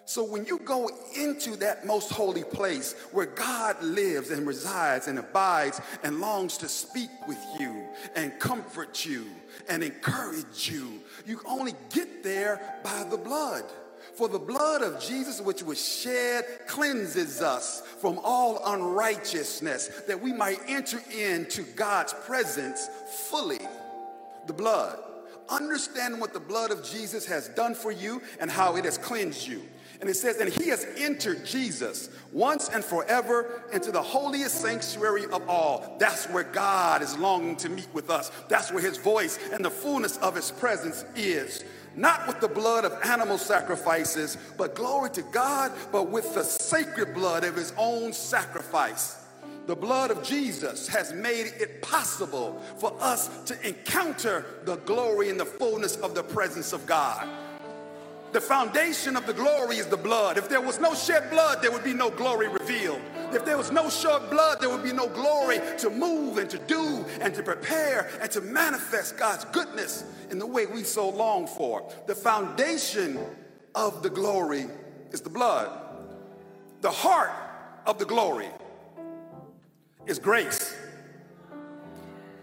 So 0.09 0.25
when 0.25 0.47
you 0.47 0.59
go 0.61 0.91
into 1.15 1.55
that 1.57 1.85
most 1.85 2.11
holy 2.11 2.43
place 2.43 2.95
where 3.13 3.27
God 3.27 3.83
lives 3.83 4.31
and 4.31 4.47
resides 4.47 5.07
and 5.07 5.19
abides 5.19 5.83
and 6.03 6.19
longs 6.19 6.57
to 6.59 6.69
speak 6.69 7.11
with 7.29 7.37
you 7.61 7.85
and 8.17 8.33
comfort 8.41 9.05
you 9.05 9.27
and 9.69 9.83
encourage 9.83 10.71
you, 10.71 11.01
you 11.27 11.43
only 11.45 11.75
get 11.93 12.25
there 12.25 12.81
by 12.83 13.05
the 13.11 13.19
blood. 13.19 13.65
For 14.15 14.29
the 14.31 14.39
blood 14.39 14.81
of 14.81 14.99
Jesus, 14.99 15.43
which 15.43 15.63
was 15.63 15.79
shed, 15.79 16.47
cleanses 16.67 17.43
us 17.43 17.83
from 18.01 18.19
all 18.25 18.63
unrighteousness, 18.65 19.89
that 20.07 20.23
we 20.23 20.33
might 20.33 20.61
enter 20.67 21.03
into 21.15 21.65
God's 21.77 22.15
presence 22.25 22.89
fully. 23.29 23.61
The 24.47 24.55
blood. 24.55 25.01
Understand 25.51 26.19
what 26.19 26.33
the 26.33 26.41
blood 26.41 26.71
of 26.71 26.83
Jesus 26.83 27.27
has 27.27 27.49
done 27.49 27.75
for 27.75 27.91
you 27.91 28.23
and 28.41 28.51
how 28.51 28.77
it 28.77 28.87
has 28.87 28.97
cleansed 28.97 29.47
you. 29.47 29.63
And 30.01 30.09
it 30.09 30.15
says, 30.15 30.39
and 30.39 30.49
he 30.49 30.69
has 30.69 30.87
entered 30.97 31.45
Jesus 31.45 32.09
once 32.33 32.69
and 32.69 32.85
forever 32.85 33.65
into 33.73 33.91
the 33.91 34.03
holiest 34.03 34.61
sanctuary 34.61 35.25
of 35.27 35.49
all. 35.49 35.97
That's 35.99 36.27
where 36.27 36.45
God 36.45 37.03
is 37.03 37.19
longing 37.19 37.57
to 37.57 37.69
meet 37.69 37.89
with 37.93 38.09
us. 38.09 38.31
That's 38.49 38.71
where 38.71 38.83
his 38.83 38.97
voice 38.97 39.39
and 39.53 39.65
the 39.65 39.71
fullness 39.71 40.17
of 40.19 40.37
his 40.37 40.53
presence 40.53 41.05
is. 41.17 41.65
Not 41.97 42.29
with 42.29 42.39
the 42.41 42.49
blood 42.49 42.85
of 42.85 42.93
animal 43.05 43.39
sacrifices, 43.39 44.39
but 44.57 44.77
glory 44.77 45.11
to 45.11 45.23
God, 45.23 45.73
but 45.91 46.11
with 46.11 46.33
the 46.33 46.45
sacred 46.45 47.13
blood 47.13 47.43
of 47.43 47.57
his 47.57 47.73
own 47.77 48.13
sacrifice. 48.13 49.17
The 49.67 49.75
blood 49.75 50.13
of 50.13 50.23
Jesus 50.23 50.87
has 50.89 51.13
made 51.13 51.53
it 51.59 51.83
possible 51.83 52.63
for 52.79 52.95
us 53.01 53.29
to 53.45 53.69
encounter 53.69 54.47
the 54.65 54.77
glory 54.77 55.29
and 55.29 55.41
the 55.41 55.45
fullness 55.45 55.97
of 55.97 56.15
the 56.15 56.23
presence 56.23 56.73
of 56.73 56.87
God. 56.87 57.29
The 58.33 58.41
foundation 58.41 59.17
of 59.17 59.27
the 59.27 59.33
glory 59.33 59.79
is 59.79 59.87
the 59.87 59.97
blood. 59.97 60.37
If 60.37 60.49
there 60.51 60.61
was 60.61 60.79
no 60.79 60.95
shed 60.95 61.31
blood, 61.31 61.63
there 61.63 61.73
would 61.73 61.85
be 61.85 61.95
no 61.95 62.11
glory 62.11 62.49
revealed. 62.49 63.01
If 63.33 63.45
there 63.45 63.57
was 63.57 63.73
no 63.73 63.89
shed 63.89 64.29
blood, 64.29 64.61
there 64.61 64.69
would 64.69 64.83
be 64.83 64.93
no 64.93 65.09
glory 65.09 65.61
to 65.79 65.89
move 65.89 66.37
and 66.37 66.49
to 66.51 66.59
do 66.59 67.07
and 67.21 67.35
to 67.35 67.43
prepare 67.43 68.11
and 68.21 68.31
to 68.33 68.43
manifest 68.43 69.17
God's 69.17 69.47
goodness 69.47 70.05
in 70.31 70.39
the 70.39 70.47
way 70.47 70.67
we 70.67 70.83
so 70.83 71.09
long 71.09 71.47
for. 71.47 71.91
The 72.07 72.15
foundation 72.15 73.19
of 73.75 74.03
the 74.03 74.11
glory 74.11 74.67
is 75.11 75.23
the 75.23 75.31
blood. 75.31 75.71
The 76.83 76.91
heart 76.91 77.33
of 77.87 77.99
the 77.99 78.05
glory 78.05 78.49
is 80.07 80.19
grace. 80.19 80.77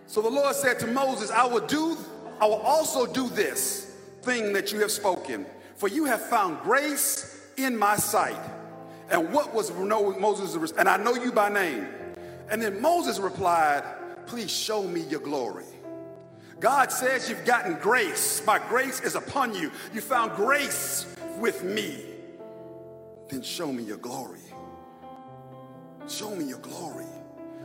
So 0.07 0.21
the 0.21 0.29
Lord 0.29 0.55
said 0.55 0.79
to 0.79 0.87
Moses, 0.87 1.29
I 1.29 1.45
will 1.45 1.65
do, 1.65 1.95
I 2.41 2.45
will 2.45 2.61
also 2.61 3.05
do 3.05 3.29
this 3.29 3.95
thing 4.23 4.53
that 4.53 4.71
you 4.71 4.79
have 4.79 4.91
spoken 4.91 5.45
for 5.75 5.87
you 5.87 6.05
have 6.05 6.21
found 6.21 6.61
grace 6.61 7.41
in 7.57 7.77
my 7.77 7.95
sight. 7.95 8.39
And 9.09 9.31
what 9.31 9.53
was 9.53 9.71
Moses, 9.71 10.71
and 10.77 10.89
I 10.89 10.97
know 10.97 11.13
you 11.15 11.31
by 11.31 11.49
name. 11.49 11.87
And 12.49 12.61
then 12.61 12.81
Moses 12.81 13.19
replied, 13.19 13.83
Please 14.25 14.51
show 14.51 14.83
me 14.83 15.01
your 15.01 15.19
glory. 15.19 15.65
God 16.59 16.91
says 16.91 17.29
you've 17.29 17.45
gotten 17.45 17.75
grace. 17.75 18.43
My 18.45 18.59
grace 18.69 19.01
is 19.01 19.15
upon 19.15 19.53
you. 19.53 19.71
You 19.93 20.01
found 20.01 20.35
grace 20.35 21.05
with 21.37 21.63
me. 21.63 22.03
Then 23.29 23.41
show 23.41 23.71
me 23.71 23.83
your 23.83 23.97
glory. 23.97 24.39
Show 26.07 26.35
me 26.35 26.45
your 26.45 26.59
glory. 26.59 27.05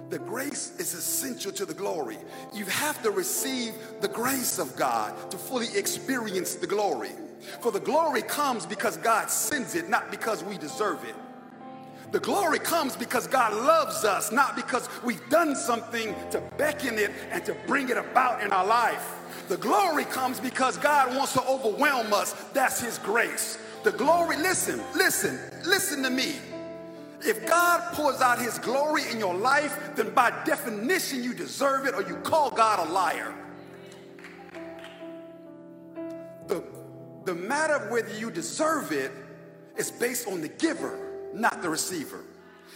The 0.08 0.18
grace 0.18 0.74
is 0.78 0.92
essential 0.92 1.52
to 1.52 1.64
the 1.64 1.74
glory. 1.74 2.18
You 2.52 2.64
have 2.64 3.00
to 3.04 3.10
receive 3.10 3.74
the 4.00 4.08
grace 4.08 4.58
of 4.58 4.74
God 4.76 5.30
to 5.30 5.38
fully 5.38 5.68
experience 5.76 6.56
the 6.56 6.66
glory. 6.66 7.12
For 7.60 7.72
the 7.72 7.80
glory 7.80 8.22
comes 8.22 8.66
because 8.66 8.96
God 8.96 9.30
sends 9.30 9.74
it, 9.74 9.88
not 9.88 10.10
because 10.10 10.44
we 10.44 10.58
deserve 10.58 11.04
it. 11.04 11.14
The 12.12 12.20
glory 12.20 12.58
comes 12.58 12.96
because 12.96 13.26
God 13.28 13.52
loves 13.54 14.04
us, 14.04 14.32
not 14.32 14.56
because 14.56 14.88
we've 15.04 15.26
done 15.28 15.54
something 15.54 16.14
to 16.30 16.42
beckon 16.58 16.98
it 16.98 17.12
and 17.30 17.44
to 17.44 17.54
bring 17.66 17.88
it 17.88 17.96
about 17.96 18.42
in 18.42 18.50
our 18.52 18.66
life. 18.66 19.14
The 19.48 19.56
glory 19.56 20.04
comes 20.04 20.40
because 20.40 20.76
God 20.76 21.16
wants 21.16 21.34
to 21.34 21.42
overwhelm 21.46 22.12
us. 22.12 22.32
That's 22.52 22.80
His 22.80 22.98
grace. 22.98 23.58
The 23.84 23.92
glory, 23.92 24.36
listen, 24.36 24.80
listen, 24.94 25.38
listen 25.64 26.02
to 26.02 26.10
me. 26.10 26.34
If 27.22 27.46
God 27.46 27.92
pours 27.94 28.20
out 28.20 28.40
His 28.40 28.58
glory 28.58 29.02
in 29.10 29.18
your 29.18 29.34
life, 29.34 29.92
then 29.94 30.10
by 30.12 30.30
definition 30.44 31.22
you 31.22 31.34
deserve 31.34 31.86
it 31.86 31.94
or 31.94 32.02
you 32.02 32.16
call 32.16 32.50
God 32.50 32.88
a 32.88 32.92
liar. 32.92 33.34
The 36.48 36.64
the 37.24 37.34
matter 37.34 37.74
of 37.74 37.90
whether 37.90 38.16
you 38.18 38.30
deserve 38.30 38.92
it 38.92 39.12
is 39.76 39.90
based 39.90 40.26
on 40.26 40.40
the 40.40 40.48
giver, 40.48 41.30
not 41.34 41.62
the 41.62 41.68
receiver. 41.68 42.24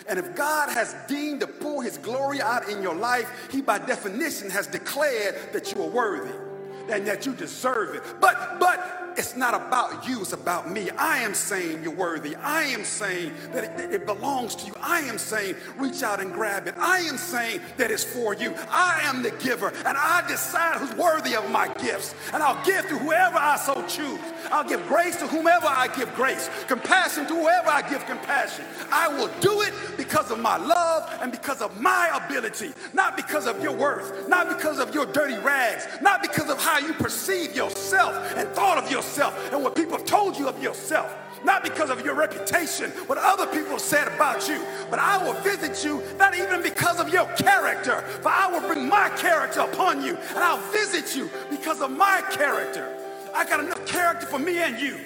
And 0.09 0.19
if 0.19 0.35
God 0.35 0.71
has 0.71 0.95
deemed 1.09 1.41
to 1.41 1.47
pour 1.47 1.83
his 1.83 1.99
glory 1.99 2.41
out 2.41 2.69
in 2.69 2.83
your 2.83 2.95
life, 2.95 3.49
he 3.51 3.63
by 3.63 3.79
definition 3.79 4.51
has 4.51 4.67
declared 4.67 5.53
that 5.53 5.73
you 5.73 5.83
are 5.83 5.89
worthy 5.89 6.44
and 6.91 7.07
that 7.07 7.27
you 7.27 7.33
deserve 7.33 7.95
it. 7.95 8.03
But, 8.21 8.59
but, 8.61 9.05
it's 9.17 9.37
not 9.37 9.55
about 9.55 10.09
you, 10.09 10.21
it's 10.21 10.33
about 10.33 10.71
me. 10.71 10.91
I 10.91 11.19
am 11.19 11.35
saying 11.35 11.83
you're 11.83 11.95
worthy. 11.95 12.35
I 12.37 12.65
am 12.65 12.85
saying 12.85 13.33
that 13.53 13.81
it, 13.81 13.95
it, 13.95 14.07
belongs 14.07 14.55
to 14.57 14.67
you. 14.67 14.73
I 14.81 15.01
am 15.01 15.19
saying 15.19 15.55
reach 15.79 16.03
out 16.03 16.21
and 16.21 16.33
grab 16.33 16.67
it. 16.67 16.75
I 16.79 16.99
am 17.01 17.17
saying 17.17 17.61
that 17.77 17.91
it's 17.91 18.05
for 18.05 18.35
you. 18.35 18.55
I 18.69 19.01
am 19.05 19.23
the 19.23 19.31
giver, 19.31 19.69
and 19.69 19.97
I 19.97 20.25
decide 20.27 20.77
who's 20.77 20.95
worthy 20.97 21.35
of 21.37 21.49
my 21.51 21.69
gifts. 21.75 22.15
And 22.33 22.43
I'll 22.43 22.65
give 22.65 22.89
to 22.89 22.99
whoever 22.99 23.37
I 23.37 23.57
so 23.57 23.75
choose. 23.87 24.19
I'll 24.51 24.69
give 24.69 24.87
grace 24.89 25.17
to 25.17 25.27
whomever 25.27 25.67
I 25.67 25.89
give 25.97 26.13
grace, 26.15 26.51
compassion 26.67 27.27
to 27.29 27.35
whoever 27.35 27.69
I 27.69 27.89
give 27.89 28.05
compassion. 28.07 28.65
I 28.91 29.09
will 29.09 29.31
do 29.41 29.63
it 29.63 29.73
because 29.97 30.31
of 30.31 30.41
my 30.41 30.57
love 30.57 31.19
and 31.21 31.33
because 31.33 31.63
of 31.63 31.81
my 31.81 32.21
ability, 32.25 32.73
not 32.93 33.17
because 33.17 33.47
of 33.47 33.63
your 33.63 33.73
worth, 33.73 34.29
not 34.29 34.49
because 34.49 34.79
of 34.79 34.95
your 34.95 35.07
dirty 35.07 35.39
rags, 35.39 35.87
not 36.03 36.23
because 36.23 36.51
of 36.51 36.61
how 36.61 36.74
you 36.79 36.93
perceive 36.95 37.55
yourself 37.55 38.15
and 38.37 38.49
thought 38.51 38.79
of 38.83 38.91
yourself 38.91 39.53
and 39.53 39.63
what 39.63 39.75
people 39.75 39.97
have 39.97 40.07
told 40.07 40.37
you 40.39 40.49
of 40.49 40.63
yourself. 40.63 41.13
Not 41.45 41.63
because 41.63 41.91
of 41.91 42.05
your 42.05 42.15
reputation, 42.15 42.91
what 43.07 43.19
other 43.19 43.47
people 43.47 43.79
said 43.79 44.09
about 44.09 44.49
you, 44.49 44.65
but 44.91 44.99
I 44.99 45.23
will 45.23 45.35
visit 45.43 45.85
you 45.85 46.03
not 46.17 46.37
even 46.37 46.63
because 46.63 46.99
of 46.99 47.13
your 47.13 47.27
character, 47.37 48.01
for 48.23 48.31
I 48.31 48.51
will 48.51 48.67
bring 48.67 48.89
my 48.89 49.11
character 49.11 49.61
upon 49.61 50.03
you 50.03 50.17
and 50.17 50.39
I'll 50.39 50.71
visit 50.73 51.15
you 51.15 51.31
because 51.51 51.83
of 51.83 51.91
my 51.91 52.23
character. 52.31 52.91
I 53.35 53.45
got 53.45 53.61
enough 53.61 53.85
character 53.87 54.27
for 54.27 54.39
me 54.39 54.59
and 54.59 54.81
you. 54.81 54.99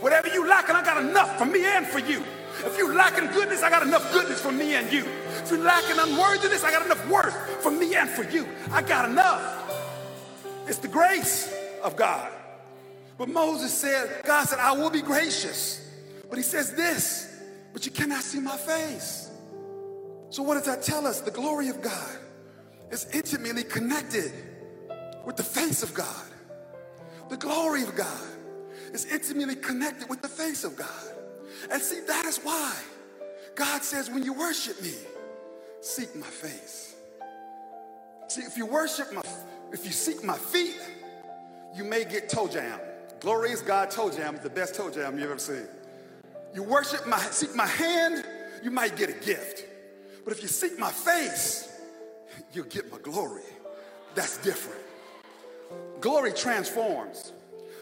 Whatever 0.00 0.28
you 0.28 0.48
lacking, 0.48 0.76
I 0.76 0.84
got 0.84 1.02
enough 1.02 1.38
for 1.38 1.44
me 1.44 1.64
and 1.64 1.86
for 1.86 1.98
you. 1.98 2.24
If 2.64 2.78
you 2.78 2.94
lacking 2.94 3.28
goodness, 3.32 3.62
I 3.62 3.70
got 3.70 3.82
enough 3.82 4.12
goodness 4.12 4.40
for 4.40 4.52
me 4.52 4.74
and 4.74 4.90
you. 4.92 5.04
If 5.42 5.50
you 5.50 5.58
lacking 5.58 5.98
unworthiness, 5.98 6.64
I 6.64 6.70
got 6.70 6.84
enough 6.84 7.06
worth 7.08 7.34
for 7.62 7.70
me 7.70 7.94
and 7.96 8.08
for 8.08 8.22
you. 8.24 8.46
I 8.70 8.82
got 8.82 9.08
enough. 9.08 9.61
It's 10.72 10.80
the 10.80 10.88
grace 10.88 11.54
of 11.84 11.96
God. 11.96 12.32
But 13.18 13.28
Moses 13.28 13.74
said, 13.74 14.22
God 14.24 14.48
said, 14.48 14.58
I 14.58 14.72
will 14.72 14.88
be 14.88 15.02
gracious. 15.02 15.86
But 16.30 16.38
he 16.38 16.42
says 16.42 16.72
this, 16.72 17.42
but 17.74 17.84
you 17.84 17.92
cannot 17.92 18.22
see 18.22 18.40
my 18.40 18.56
face. 18.56 19.30
So 20.30 20.42
what 20.42 20.54
does 20.54 20.64
that 20.64 20.82
tell 20.82 21.06
us? 21.06 21.20
The 21.20 21.30
glory 21.30 21.68
of 21.68 21.82
God 21.82 22.16
is 22.90 23.06
intimately 23.12 23.64
connected 23.64 24.32
with 25.26 25.36
the 25.36 25.42
face 25.42 25.82
of 25.82 25.92
God. 25.92 26.24
The 27.28 27.36
glory 27.36 27.82
of 27.82 27.94
God 27.94 28.26
is 28.94 29.04
intimately 29.12 29.56
connected 29.56 30.08
with 30.08 30.22
the 30.22 30.28
face 30.28 30.64
of 30.64 30.74
God. 30.74 30.88
And 31.70 31.82
see, 31.82 32.00
that 32.06 32.24
is 32.24 32.38
why 32.38 32.74
God 33.56 33.82
says, 33.82 34.08
when 34.08 34.22
you 34.22 34.32
worship 34.32 34.80
me, 34.80 34.94
seek 35.82 36.16
my 36.16 36.28
face. 36.28 36.94
See, 38.28 38.40
if 38.40 38.56
you 38.56 38.64
worship 38.64 39.12
my, 39.12 39.20
if 39.72 39.84
you 39.84 39.92
seek 39.92 40.22
my 40.22 40.36
feet, 40.36 40.78
you 41.74 41.84
may 41.84 42.04
get 42.04 42.28
toe 42.28 42.48
jam. 42.48 42.78
Glorious 43.20 43.62
God 43.62 43.90
toe 43.90 44.10
jam 44.10 44.34
is 44.34 44.40
the 44.40 44.50
best 44.50 44.74
toe 44.74 44.90
jam 44.90 45.18
you've 45.18 45.30
ever 45.30 45.38
seen. 45.38 45.66
You 46.54 46.62
worship 46.62 47.06
my, 47.06 47.18
seek 47.18 47.54
my 47.54 47.66
hand, 47.66 48.24
you 48.62 48.70
might 48.70 48.96
get 48.96 49.08
a 49.08 49.24
gift. 49.24 49.64
But 50.24 50.32
if 50.32 50.42
you 50.42 50.48
seek 50.48 50.78
my 50.78 50.90
face, 50.90 51.80
you'll 52.52 52.66
get 52.66 52.90
my 52.92 52.98
glory. 52.98 53.42
That's 54.14 54.36
different. 54.38 54.80
Glory 56.00 56.32
transforms. 56.32 57.32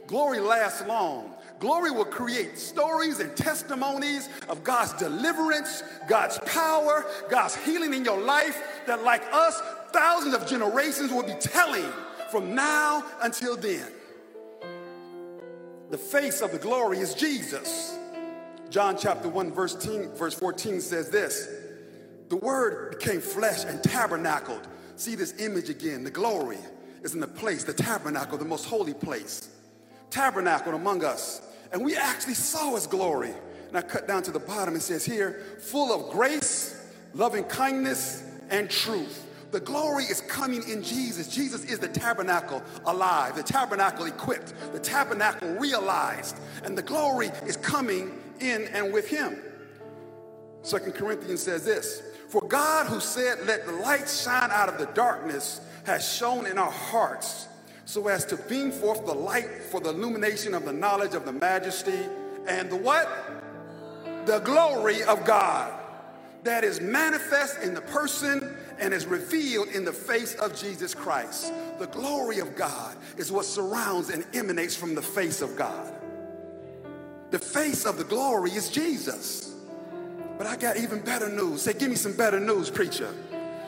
Glory 0.06 0.40
lasts 0.40 0.86
long. 0.86 1.34
Glory 1.58 1.90
will 1.90 2.06
create 2.06 2.58
stories 2.58 3.20
and 3.20 3.36
testimonies 3.36 4.28
of 4.48 4.64
God's 4.64 4.92
deliverance, 4.94 5.82
God's 6.08 6.38
power, 6.46 7.04
God's 7.28 7.54
healing 7.54 7.92
in 7.92 8.04
your 8.04 8.20
life 8.20 8.62
that, 8.86 9.04
like 9.04 9.22
us, 9.32 9.60
thousands 9.92 10.34
of 10.34 10.46
generations 10.46 11.12
will 11.12 11.22
be 11.22 11.34
telling 11.34 11.90
from 12.30 12.54
now 12.54 13.04
until 13.22 13.56
then. 13.56 13.86
The 15.90 15.98
face 15.98 16.40
of 16.40 16.52
the 16.52 16.58
glory 16.58 16.98
is 16.98 17.14
Jesus. 17.14 17.96
John 18.70 18.96
chapter 18.96 19.28
1, 19.28 19.52
verse, 19.52 19.74
10, 19.74 20.14
verse 20.14 20.34
14 20.34 20.80
says 20.80 21.10
this 21.10 21.48
The 22.28 22.36
word 22.36 22.96
became 22.98 23.20
flesh 23.20 23.64
and 23.64 23.82
tabernacled. 23.82 24.68
See 24.94 25.16
this 25.16 25.40
image 25.40 25.68
again. 25.68 26.04
The 26.04 26.10
glory 26.10 26.58
is 27.02 27.14
in 27.14 27.20
the 27.20 27.26
place, 27.26 27.64
the 27.64 27.72
tabernacle, 27.72 28.38
the 28.38 28.44
most 28.44 28.66
holy 28.66 28.94
place. 28.94 29.48
Tabernacled 30.10 30.74
among 30.74 31.04
us. 31.04 31.42
And 31.72 31.84
we 31.84 31.96
actually 31.96 32.34
saw 32.34 32.74
his 32.74 32.86
glory. 32.86 33.32
And 33.68 33.76
I 33.76 33.82
cut 33.82 34.06
down 34.06 34.22
to 34.24 34.30
the 34.30 34.40
bottom. 34.40 34.76
It 34.76 34.82
says 34.82 35.04
here, 35.04 35.42
full 35.60 35.92
of 35.92 36.12
grace, 36.12 36.80
loving 37.14 37.44
kindness, 37.44 38.22
and 38.50 38.68
truth. 38.68 39.26
The 39.50 39.60
glory 39.60 40.04
is 40.04 40.20
coming 40.22 40.62
in 40.68 40.82
Jesus. 40.82 41.26
Jesus 41.28 41.64
is 41.64 41.78
the 41.78 41.88
tabernacle 41.88 42.62
alive, 42.86 43.34
the 43.34 43.42
tabernacle 43.42 44.06
equipped, 44.06 44.54
the 44.72 44.78
tabernacle 44.78 45.48
realized, 45.54 46.36
and 46.64 46.78
the 46.78 46.82
glory 46.82 47.30
is 47.46 47.56
coming 47.56 48.20
in 48.40 48.68
and 48.72 48.92
with 48.92 49.08
him. 49.08 49.36
Second 50.62 50.92
Corinthians 50.94 51.42
says 51.42 51.64
this 51.64 52.02
For 52.28 52.42
God, 52.42 52.86
who 52.86 53.00
said, 53.00 53.46
Let 53.46 53.66
the 53.66 53.72
light 53.72 54.08
shine 54.08 54.50
out 54.52 54.68
of 54.68 54.78
the 54.78 54.86
darkness, 54.94 55.60
has 55.84 56.06
shone 56.08 56.46
in 56.46 56.58
our 56.58 56.70
hearts 56.70 57.48
so 57.84 58.06
as 58.06 58.24
to 58.26 58.36
beam 58.36 58.70
forth 58.70 59.04
the 59.04 59.14
light 59.14 59.48
for 59.70 59.80
the 59.80 59.90
illumination 59.90 60.54
of 60.54 60.64
the 60.64 60.72
knowledge 60.72 61.14
of 61.14 61.24
the 61.24 61.32
majesty 61.32 61.98
and 62.46 62.70
the 62.70 62.76
what? 62.76 63.08
The 64.26 64.38
glory 64.40 65.02
of 65.02 65.24
God 65.24 65.72
that 66.44 66.62
is 66.62 66.80
manifest 66.80 67.60
in 67.62 67.74
the 67.74 67.80
person 67.80 68.49
and 68.80 68.94
is 68.94 69.06
revealed 69.06 69.68
in 69.68 69.84
the 69.84 69.92
face 69.92 70.34
of 70.36 70.58
Jesus 70.58 70.94
Christ. 70.94 71.52
The 71.78 71.86
glory 71.86 72.38
of 72.38 72.56
God 72.56 72.96
is 73.16 73.30
what 73.30 73.44
surrounds 73.44 74.10
and 74.10 74.24
emanates 74.34 74.74
from 74.74 74.94
the 74.94 75.02
face 75.02 75.42
of 75.42 75.56
God. 75.56 75.92
The 77.30 77.38
face 77.38 77.86
of 77.86 77.98
the 77.98 78.04
glory 78.04 78.50
is 78.50 78.70
Jesus. 78.70 79.54
But 80.38 80.46
I 80.46 80.56
got 80.56 80.78
even 80.78 81.00
better 81.00 81.28
news. 81.28 81.62
Say, 81.62 81.74
give 81.74 81.90
me 81.90 81.96
some 81.96 82.14
better 82.14 82.40
news, 82.40 82.70
preacher. 82.70 83.12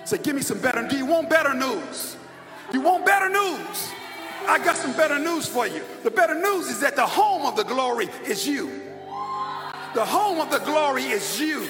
Say, 0.05 0.19
give 0.19 0.35
me 0.35 0.43
some 0.43 0.59
better. 0.59 0.87
Do 0.89 0.97
you 0.97 1.07
want 1.07 1.29
better 1.29 1.55
news? 1.55 2.17
You 2.73 2.81
want 2.81 3.05
better 3.05 3.29
news? 3.29 3.93
I 4.49 4.59
got 4.65 4.77
some 4.77 4.93
better 4.95 5.19
news 5.19 5.47
for 5.47 5.67
you. 5.67 5.83
The 6.03 6.11
better 6.11 6.35
news 6.35 6.69
is 6.69 6.81
that 6.81 6.97
the 6.97 7.07
home 7.07 7.47
of 7.47 7.57
the 7.57 7.65
glory 7.65 8.09
is 8.25 8.47
you. 8.47 8.81
The 9.95 10.05
home 10.05 10.41
of 10.41 10.51
the 10.51 10.59
glory 10.61 11.05
is 11.05 11.39
you. 11.39 11.69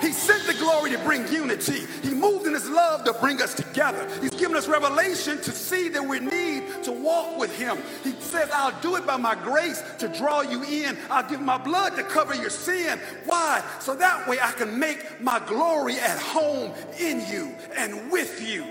He 0.00 0.12
sent 0.12 0.46
the 0.46 0.54
glory 0.54 0.90
to 0.90 0.98
bring 0.98 1.26
unity. 1.32 1.86
He 2.02 2.14
moved 2.14 2.46
in 2.46 2.54
his 2.54 2.68
love 2.68 3.04
to 3.04 3.12
bring 3.14 3.40
us 3.42 3.54
together. 3.54 4.08
He's 4.20 4.30
given 4.30 4.56
us 4.56 4.66
revelation 4.66 5.38
to 5.42 5.52
see 5.52 5.88
that 5.90 6.02
we 6.02 6.20
need 6.20 6.82
to 6.84 6.92
walk 6.92 7.38
with 7.38 7.56
him. 7.58 7.78
He 8.02 8.12
says, 8.12 8.50
I'll 8.52 8.78
do 8.80 8.96
it 8.96 9.06
by 9.06 9.16
my 9.16 9.34
grace 9.34 9.82
to 9.98 10.08
draw 10.08 10.40
you 10.40 10.62
in. 10.62 10.96
I'll 11.10 11.28
give 11.28 11.40
my 11.40 11.58
blood 11.58 11.96
to 11.96 12.02
cover 12.02 12.34
your 12.34 12.50
sin. 12.50 12.98
Why? 13.26 13.62
So 13.80 13.94
that 13.94 14.26
way 14.28 14.38
I 14.40 14.52
can 14.52 14.78
make 14.78 15.20
my 15.20 15.38
glory 15.46 15.96
at 15.96 16.18
home 16.18 16.72
in 16.98 17.26
you 17.26 17.54
and 17.76 18.10
with 18.10 18.40
you. 18.42 18.64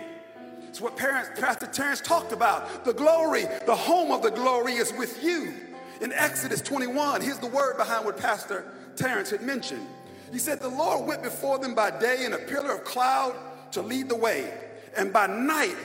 It's 0.67 0.81
what 0.81 0.97
parents, 0.97 1.29
Pastor 1.39 1.65
Terrence 1.65 1.99
talked 2.01 2.31
about. 2.31 2.85
The 2.85 2.93
glory, 2.93 3.45
the 3.65 3.75
home 3.75 4.11
of 4.11 4.21
the 4.21 4.31
glory 4.31 4.73
is 4.73 4.93
with 4.93 5.23
you. 5.23 5.53
In 6.01 6.13
Exodus 6.13 6.61
21, 6.61 7.21
here's 7.21 7.39
the 7.39 7.47
word 7.47 7.77
behind 7.77 8.05
what 8.05 8.17
Pastor 8.17 8.65
Terrence 8.95 9.29
had 9.29 9.41
mentioned. 9.41 9.85
He 10.31 10.39
said, 10.39 10.59
The 10.59 10.69
Lord 10.69 11.07
went 11.07 11.23
before 11.23 11.59
them 11.59 11.75
by 11.75 11.91
day 11.97 12.25
in 12.25 12.33
a 12.33 12.37
pillar 12.37 12.73
of 12.73 12.83
cloud 12.83 13.35
to 13.71 13.81
lead 13.81 14.09
the 14.09 14.15
way, 14.15 14.51
and 14.97 15.11
by 15.13 15.27
night 15.27 15.75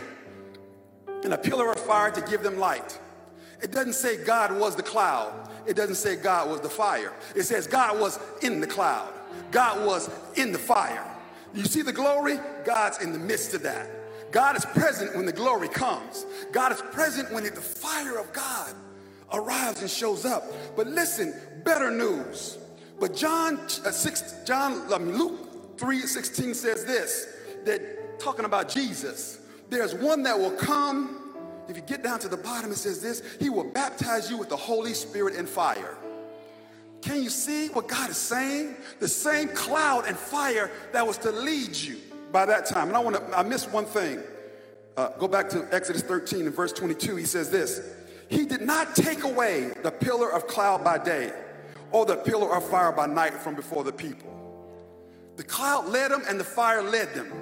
in 1.22 1.32
a 1.32 1.38
pillar 1.38 1.72
of 1.72 1.80
fire 1.80 2.10
to 2.10 2.20
give 2.22 2.42
them 2.42 2.58
light. 2.58 2.98
It 3.62 3.72
doesn't 3.72 3.94
say 3.94 4.22
God 4.24 4.58
was 4.58 4.76
the 4.76 4.82
cloud, 4.82 5.32
it 5.66 5.74
doesn't 5.74 5.96
say 5.96 6.16
God 6.16 6.50
was 6.50 6.60
the 6.60 6.68
fire. 6.68 7.12
It 7.34 7.44
says 7.44 7.66
God 7.66 7.98
was 7.98 8.18
in 8.42 8.60
the 8.60 8.66
cloud, 8.66 9.12
God 9.50 9.86
was 9.86 10.10
in 10.36 10.52
the 10.52 10.58
fire. 10.58 11.10
You 11.54 11.64
see 11.64 11.82
the 11.82 11.92
glory? 11.92 12.38
God's 12.64 13.00
in 13.00 13.12
the 13.12 13.18
midst 13.18 13.54
of 13.54 13.62
that. 13.62 13.88
God 14.32 14.56
is 14.56 14.64
present 14.64 15.14
when 15.14 15.26
the 15.26 15.32
glory 15.32 15.68
comes. 15.68 16.26
God 16.50 16.72
is 16.72 16.80
present 16.80 17.32
when 17.32 17.44
the 17.44 17.52
fire 17.52 18.18
of 18.18 18.32
God 18.32 18.74
arrives 19.32 19.80
and 19.80 19.88
shows 19.88 20.24
up. 20.24 20.42
But 20.74 20.88
listen, 20.88 21.32
better 21.62 21.92
news. 21.92 22.58
But 23.00 23.14
John 23.14 23.58
uh, 23.58 23.90
6, 23.90 24.44
John, 24.44 24.92
I 24.92 24.98
mean, 24.98 25.16
Luke 25.16 25.78
3 25.78 26.00
16 26.00 26.54
says 26.54 26.84
this 26.84 27.26
that 27.64 28.18
talking 28.18 28.44
about 28.44 28.68
Jesus, 28.68 29.40
there's 29.70 29.94
one 29.94 30.22
that 30.24 30.38
will 30.38 30.52
come. 30.52 31.20
If 31.68 31.76
you 31.76 31.82
get 31.82 32.02
down 32.02 32.18
to 32.20 32.28
the 32.28 32.36
bottom, 32.36 32.70
it 32.70 32.76
says 32.76 33.00
this 33.00 33.22
He 33.40 33.50
will 33.50 33.64
baptize 33.64 34.30
you 34.30 34.38
with 34.38 34.48
the 34.48 34.56
Holy 34.56 34.94
Spirit 34.94 35.34
and 35.36 35.48
fire. 35.48 35.96
Can 37.02 37.22
you 37.22 37.30
see 37.30 37.68
what 37.68 37.88
God 37.88 38.10
is 38.10 38.16
saying? 38.16 38.76
The 38.98 39.08
same 39.08 39.48
cloud 39.48 40.06
and 40.06 40.16
fire 40.16 40.70
that 40.92 41.06
was 41.06 41.18
to 41.18 41.30
lead 41.30 41.76
you 41.76 41.98
by 42.32 42.46
that 42.46 42.64
time. 42.64 42.88
And 42.88 42.96
I 42.96 43.00
want 43.00 43.16
to, 43.16 43.38
I 43.38 43.42
missed 43.42 43.70
one 43.70 43.84
thing. 43.84 44.20
Uh, 44.96 45.08
go 45.18 45.28
back 45.28 45.48
to 45.50 45.66
Exodus 45.72 46.02
13 46.02 46.46
and 46.46 46.54
verse 46.54 46.72
22. 46.72 47.16
He 47.16 47.24
says 47.24 47.50
this 47.50 47.80
He 48.28 48.46
did 48.46 48.62
not 48.62 48.94
take 48.94 49.24
away 49.24 49.72
the 49.82 49.90
pillar 49.90 50.32
of 50.32 50.46
cloud 50.46 50.84
by 50.84 50.98
day 50.98 51.32
or 51.94 52.04
the 52.04 52.16
pillar 52.16 52.56
of 52.56 52.68
fire 52.68 52.90
by 52.90 53.06
night 53.06 53.32
from 53.32 53.54
before 53.54 53.84
the 53.84 53.92
people. 53.92 54.28
The 55.36 55.44
cloud 55.44 55.86
led 55.86 56.10
them 56.10 56.24
and 56.28 56.40
the 56.40 56.44
fire 56.44 56.82
led 56.82 57.14
them. 57.14 57.32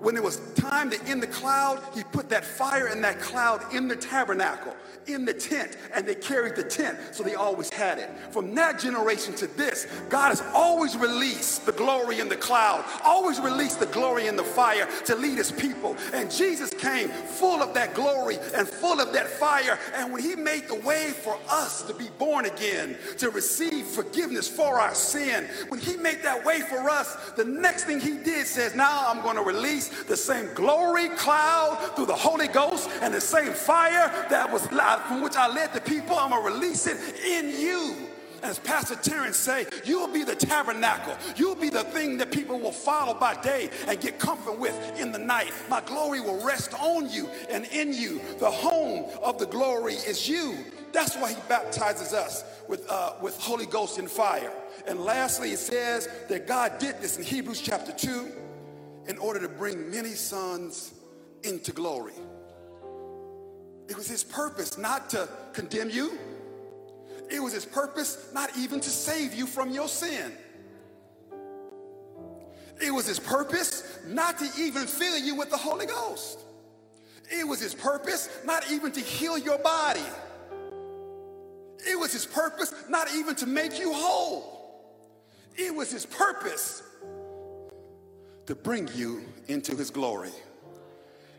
When 0.00 0.16
it 0.16 0.22
was 0.22 0.38
time 0.54 0.90
to 0.90 1.04
end 1.04 1.22
the 1.22 1.26
cloud, 1.26 1.82
he 1.94 2.02
put 2.04 2.30
that 2.30 2.44
fire 2.44 2.86
and 2.86 3.04
that 3.04 3.20
cloud 3.20 3.74
in 3.74 3.86
the 3.86 3.96
tabernacle 3.96 4.74
in 5.06 5.24
the 5.24 5.34
tent 5.34 5.76
and 5.94 6.06
they 6.06 6.14
carried 6.14 6.56
the 6.56 6.62
tent, 6.62 6.98
so 7.12 7.22
they 7.22 7.34
always 7.34 7.70
had 7.70 7.98
it. 7.98 8.10
From 8.30 8.54
that 8.54 8.78
generation 8.78 9.34
to 9.34 9.46
this, 9.46 9.86
God 10.08 10.28
has 10.28 10.42
always 10.54 10.96
released 10.96 11.66
the 11.66 11.72
glory 11.72 12.20
in 12.20 12.28
the 12.28 12.36
cloud, 12.36 12.84
always 13.04 13.40
released 13.40 13.80
the 13.80 13.86
glory 13.86 14.26
in 14.26 14.36
the 14.36 14.44
fire 14.44 14.88
to 15.06 15.16
lead 15.16 15.38
his 15.38 15.52
people. 15.52 15.96
And 16.12 16.30
Jesus 16.30 16.70
came 16.70 17.08
full 17.08 17.62
of 17.62 17.74
that 17.74 17.94
glory 17.94 18.38
and 18.54 18.68
full 18.68 19.00
of 19.00 19.12
that 19.12 19.28
fire. 19.28 19.78
And 19.94 20.12
when 20.12 20.22
he 20.22 20.36
made 20.36 20.68
the 20.68 20.76
way 20.76 21.10
for 21.10 21.38
us 21.48 21.82
to 21.84 21.94
be 21.94 22.08
born 22.18 22.46
again, 22.46 22.96
to 23.18 23.30
receive 23.30 23.86
forgiveness 23.86 24.48
for 24.48 24.80
our 24.80 24.94
sin, 24.94 25.46
when 25.68 25.80
he 25.80 25.96
made 25.96 26.22
that 26.22 26.44
way 26.44 26.60
for 26.60 26.88
us, 26.90 27.32
the 27.36 27.44
next 27.44 27.84
thing 27.84 28.00
he 28.00 28.18
did 28.18 28.46
says, 28.46 28.74
Now 28.74 29.06
I'm 29.08 29.22
going 29.22 29.36
to 29.36 29.42
release 29.42 29.89
the 30.06 30.16
same 30.16 30.52
glory 30.54 31.08
cloud 31.10 31.92
through 31.96 32.06
the 32.06 32.14
Holy 32.14 32.48
Ghost 32.48 32.88
and 33.02 33.12
the 33.12 33.20
same 33.20 33.52
fire 33.52 34.08
that 34.30 34.50
was 34.50 34.66
from 34.66 35.22
which 35.22 35.36
I 35.36 35.48
led 35.48 35.72
the 35.72 35.80
people, 35.80 36.16
I'm 36.16 36.30
to 36.30 36.38
release 36.38 36.86
it 36.86 36.98
in 37.24 37.50
you. 37.58 37.96
As 38.42 38.58
Pastor 38.58 38.96
Terrence 38.96 39.36
say, 39.36 39.66
you'll 39.84 40.08
be 40.08 40.24
the 40.24 40.34
tabernacle. 40.34 41.14
You'll 41.36 41.54
be 41.54 41.68
the 41.68 41.84
thing 41.84 42.16
that 42.18 42.30
people 42.30 42.58
will 42.58 42.72
follow 42.72 43.12
by 43.12 43.34
day 43.42 43.68
and 43.86 44.00
get 44.00 44.18
comfort 44.18 44.58
with 44.58 44.98
in 44.98 45.12
the 45.12 45.18
night. 45.18 45.52
My 45.68 45.82
glory 45.82 46.20
will 46.20 46.42
rest 46.42 46.72
on 46.80 47.10
you 47.10 47.28
and 47.50 47.66
in 47.66 47.92
you. 47.92 48.20
The 48.38 48.50
home 48.50 49.10
of 49.22 49.38
the 49.38 49.46
glory 49.46 49.94
is 49.94 50.26
you. 50.26 50.56
That's 50.92 51.16
why 51.16 51.34
he 51.34 51.40
baptizes 51.48 52.14
us 52.14 52.44
with, 52.66 52.88
uh, 52.90 53.12
with 53.20 53.38
Holy 53.38 53.66
Ghost 53.66 53.98
and 53.98 54.10
fire. 54.10 54.52
And 54.86 55.00
lastly, 55.00 55.52
it 55.52 55.58
says 55.58 56.08
that 56.28 56.46
God 56.46 56.78
did 56.78 57.00
this 57.00 57.18
in 57.18 57.24
Hebrews 57.24 57.60
chapter 57.60 57.92
2 57.92 58.32
in 59.06 59.18
order 59.18 59.40
to 59.40 59.48
bring 59.48 59.90
many 59.90 60.10
sons 60.10 60.94
into 61.42 61.72
glory. 61.72 62.14
It 63.88 63.96
was 63.96 64.08
his 64.08 64.22
purpose 64.22 64.78
not 64.78 65.10
to 65.10 65.28
condemn 65.52 65.90
you. 65.90 66.18
It 67.30 67.40
was 67.40 67.52
his 67.52 67.64
purpose 67.64 68.30
not 68.32 68.50
even 68.56 68.80
to 68.80 68.90
save 68.90 69.34
you 69.34 69.46
from 69.46 69.70
your 69.70 69.88
sin. 69.88 70.32
It 72.80 72.92
was 72.92 73.06
his 73.06 73.20
purpose 73.20 73.98
not 74.06 74.38
to 74.38 74.48
even 74.58 74.86
fill 74.86 75.18
you 75.18 75.34
with 75.34 75.50
the 75.50 75.56
Holy 75.56 75.86
Ghost. 75.86 76.40
It 77.30 77.46
was 77.46 77.60
his 77.60 77.74
purpose 77.74 78.28
not 78.44 78.70
even 78.70 78.90
to 78.92 79.00
heal 79.00 79.36
your 79.38 79.58
body. 79.58 80.00
It 81.88 81.98
was 81.98 82.12
his 82.12 82.26
purpose 82.26 82.74
not 82.88 83.08
even 83.14 83.34
to 83.36 83.46
make 83.46 83.78
you 83.78 83.92
whole. 83.92 84.60
It 85.56 85.74
was 85.74 85.90
his 85.90 86.06
purpose 86.06 86.82
to 88.46 88.54
bring 88.54 88.88
you 88.94 89.22
into 89.48 89.76
his 89.76 89.90
glory. 89.90 90.30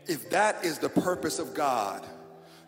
If 0.06 0.30
that 0.30 0.64
is 0.64 0.78
the 0.78 0.88
purpose 0.88 1.38
of 1.38 1.54
God, 1.54 2.06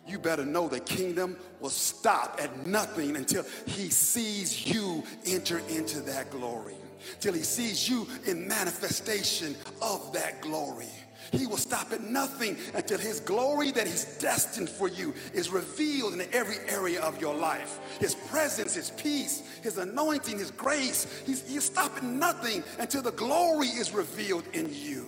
you 0.06 0.18
better 0.18 0.44
know 0.44 0.68
the 0.68 0.80
kingdom 0.80 1.36
will 1.60 1.70
stop 1.70 2.38
at 2.40 2.66
nothing 2.66 3.16
until 3.16 3.44
he 3.66 3.88
sees 3.88 4.66
you 4.66 5.02
enter 5.26 5.60
into 5.70 6.00
that 6.00 6.30
glory, 6.30 6.76
till 7.20 7.32
he 7.32 7.42
sees 7.42 7.88
you 7.88 8.06
in 8.26 8.46
manifestation 8.46 9.56
of 9.80 10.12
that 10.12 10.42
glory. 10.42 10.90
He 11.32 11.46
will 11.46 11.56
stop 11.56 11.92
at 11.92 12.02
nothing 12.02 12.56
until 12.74 12.98
his 12.98 13.20
glory 13.20 13.70
that 13.72 13.86
he's 13.86 14.18
destined 14.18 14.68
for 14.68 14.88
you 14.88 15.14
is 15.32 15.50
revealed 15.50 16.14
in 16.14 16.22
every 16.32 16.58
area 16.68 17.00
of 17.00 17.20
your 17.20 17.34
life. 17.34 17.78
His 18.00 18.14
presence, 18.14 18.74
his 18.74 18.90
peace, 18.90 19.42
his 19.62 19.78
anointing, 19.78 20.38
his 20.38 20.50
grace. 20.50 21.22
He's, 21.26 21.48
he's 21.48 21.64
stopping 21.64 22.18
nothing 22.18 22.62
until 22.78 23.02
the 23.02 23.12
glory 23.12 23.68
is 23.68 23.92
revealed 23.92 24.44
in 24.52 24.72
you. 24.72 25.06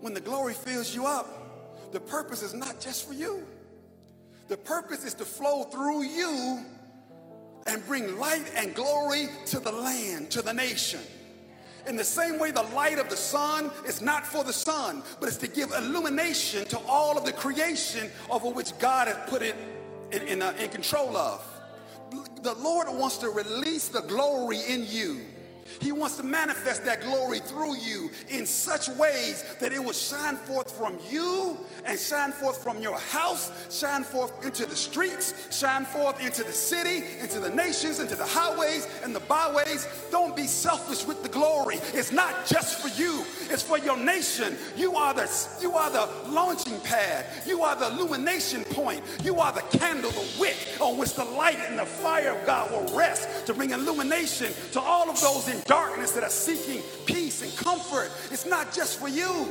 When 0.00 0.14
the 0.14 0.20
glory 0.20 0.54
fills 0.54 0.94
you 0.94 1.06
up, 1.06 1.92
the 1.92 2.00
purpose 2.00 2.42
is 2.42 2.54
not 2.54 2.80
just 2.80 3.06
for 3.06 3.14
you. 3.14 3.46
The 4.48 4.56
purpose 4.56 5.04
is 5.04 5.14
to 5.14 5.24
flow 5.24 5.64
through 5.64 6.02
you 6.02 6.64
and 7.66 7.86
bring 7.86 8.18
light 8.18 8.50
and 8.56 8.74
glory 8.74 9.28
to 9.46 9.58
the 9.60 9.72
land, 9.72 10.30
to 10.32 10.42
the 10.42 10.52
nation. 10.52 11.00
In 11.86 11.96
the 11.96 12.04
same 12.04 12.38
way, 12.38 12.50
the 12.50 12.62
light 12.62 12.98
of 12.98 13.10
the 13.10 13.16
sun 13.16 13.70
is 13.86 14.00
not 14.00 14.26
for 14.26 14.42
the 14.42 14.52
sun, 14.52 15.02
but 15.20 15.28
it's 15.28 15.36
to 15.38 15.48
give 15.48 15.70
illumination 15.72 16.64
to 16.66 16.78
all 16.86 17.18
of 17.18 17.24
the 17.24 17.32
creation 17.32 18.10
over 18.30 18.48
which 18.48 18.76
God 18.78 19.08
has 19.08 19.18
put 19.28 19.42
it 19.42 19.54
in, 20.10 20.22
in, 20.22 20.42
uh, 20.42 20.54
in 20.58 20.70
control 20.70 21.16
of. 21.16 21.44
The 22.42 22.54
Lord 22.54 22.88
wants 22.88 23.18
to 23.18 23.28
release 23.28 23.88
the 23.88 24.02
glory 24.02 24.60
in 24.66 24.86
you 24.86 25.22
He 25.80 25.92
wants 25.92 26.16
to 26.16 26.22
manifest 26.22 26.84
that 26.84 27.02
glory 27.02 27.40
through 27.40 27.76
you 27.76 28.10
in 28.28 28.46
such 28.46 28.88
ways 28.90 29.44
that 29.60 29.72
it 29.72 29.82
will 29.82 29.92
shine 29.92 30.36
forth 30.36 30.70
from 30.70 30.98
you 31.10 31.56
and 31.84 31.98
shine 31.98 32.32
forth 32.32 32.62
from 32.62 32.80
your 32.80 32.98
house, 32.98 33.50
shine 33.70 34.04
forth 34.04 34.44
into 34.44 34.66
the 34.66 34.76
streets, 34.76 35.34
shine 35.56 35.84
forth 35.84 36.24
into 36.24 36.44
the 36.44 36.52
city, 36.52 37.04
into 37.20 37.40
the 37.40 37.50
nations, 37.50 38.00
into 38.00 38.16
the 38.16 38.24
highways 38.24 38.88
and 39.02 39.14
the 39.14 39.20
byways. 39.20 39.86
Don't 40.10 40.36
be 40.36 40.46
selfish 40.46 41.06
with 41.06 41.22
the 41.22 41.28
glory. 41.28 41.76
It's 41.92 42.12
not 42.12 42.46
just 42.46 42.80
for 42.80 42.88
you, 43.00 43.24
it's 43.50 43.62
for 43.62 43.78
your 43.78 43.96
nation. 43.96 44.56
You 44.76 44.96
are 44.96 45.14
the 45.14 45.24
you 45.60 45.72
are 45.72 45.90
the 45.90 46.08
launching 46.30 46.78
pad. 46.80 47.26
You 47.46 47.62
are 47.62 47.76
the 47.76 47.88
illumination 47.88 48.64
point. 48.64 49.02
You 49.22 49.40
are 49.40 49.52
the 49.52 49.62
candle, 49.78 50.10
the 50.10 50.26
wick 50.40 50.56
on 50.80 50.98
which 50.98 51.14
the 51.14 51.24
light 51.24 51.58
and 51.68 51.78
the 51.78 51.86
fire 51.86 52.36
of 52.36 52.46
God 52.46 52.70
will 52.70 52.96
rest 52.96 53.46
to 53.46 53.54
bring 53.54 53.70
illumination 53.70 54.52
to 54.72 54.80
all 54.80 55.08
of 55.10 55.20
those 55.20 55.48
in 55.54 55.62
darkness 55.66 56.12
that 56.12 56.24
are 56.24 56.30
seeking 56.30 56.82
peace 57.06 57.42
and 57.42 57.56
comfort. 57.56 58.10
It's 58.30 58.46
not 58.46 58.72
just 58.72 58.98
for 58.98 59.08
you. 59.08 59.46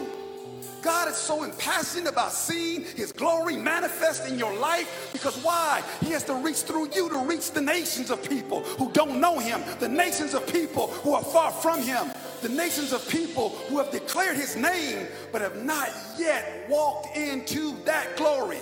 God 0.82 1.08
is 1.08 1.16
so 1.16 1.44
impassioned 1.44 2.08
about 2.08 2.34
seeing 2.34 2.84
his 2.84 3.14
glory 3.14 3.56
manifest 3.56 4.28
in 4.28 4.38
your 4.38 4.54
life 4.60 5.10
because 5.14 5.42
why? 5.42 5.82
He 6.02 6.12
has 6.12 6.26
to 6.26 6.34
reach 6.36 6.58
through 6.58 6.90
you 6.94 7.10
to 7.10 7.20
reach 7.20 7.52
the 7.52 7.62
nations 7.62 8.12
of 8.12 8.22
people 8.28 8.64
who 8.64 8.92
don't 8.92 9.22
know 9.22 9.40
him, 9.40 9.62
the 9.80 9.88
nations 9.88 10.34
of 10.34 10.46
people 10.52 10.88
who 10.88 11.14
are 11.14 11.24
far 11.24 11.52
from 11.52 11.82
him, 11.82 12.12
the 12.42 12.50
nations 12.50 12.92
of 12.92 13.08
people 13.08 13.50
who 13.70 13.78
have 13.78 13.92
declared 13.92 14.36
his 14.36 14.58
name 14.58 15.08
but 15.32 15.42
have 15.42 15.64
not 15.64 15.90
yet 16.18 16.66
walked 16.70 17.16
into 17.16 17.82
that 17.86 18.18
glory. 18.18 18.60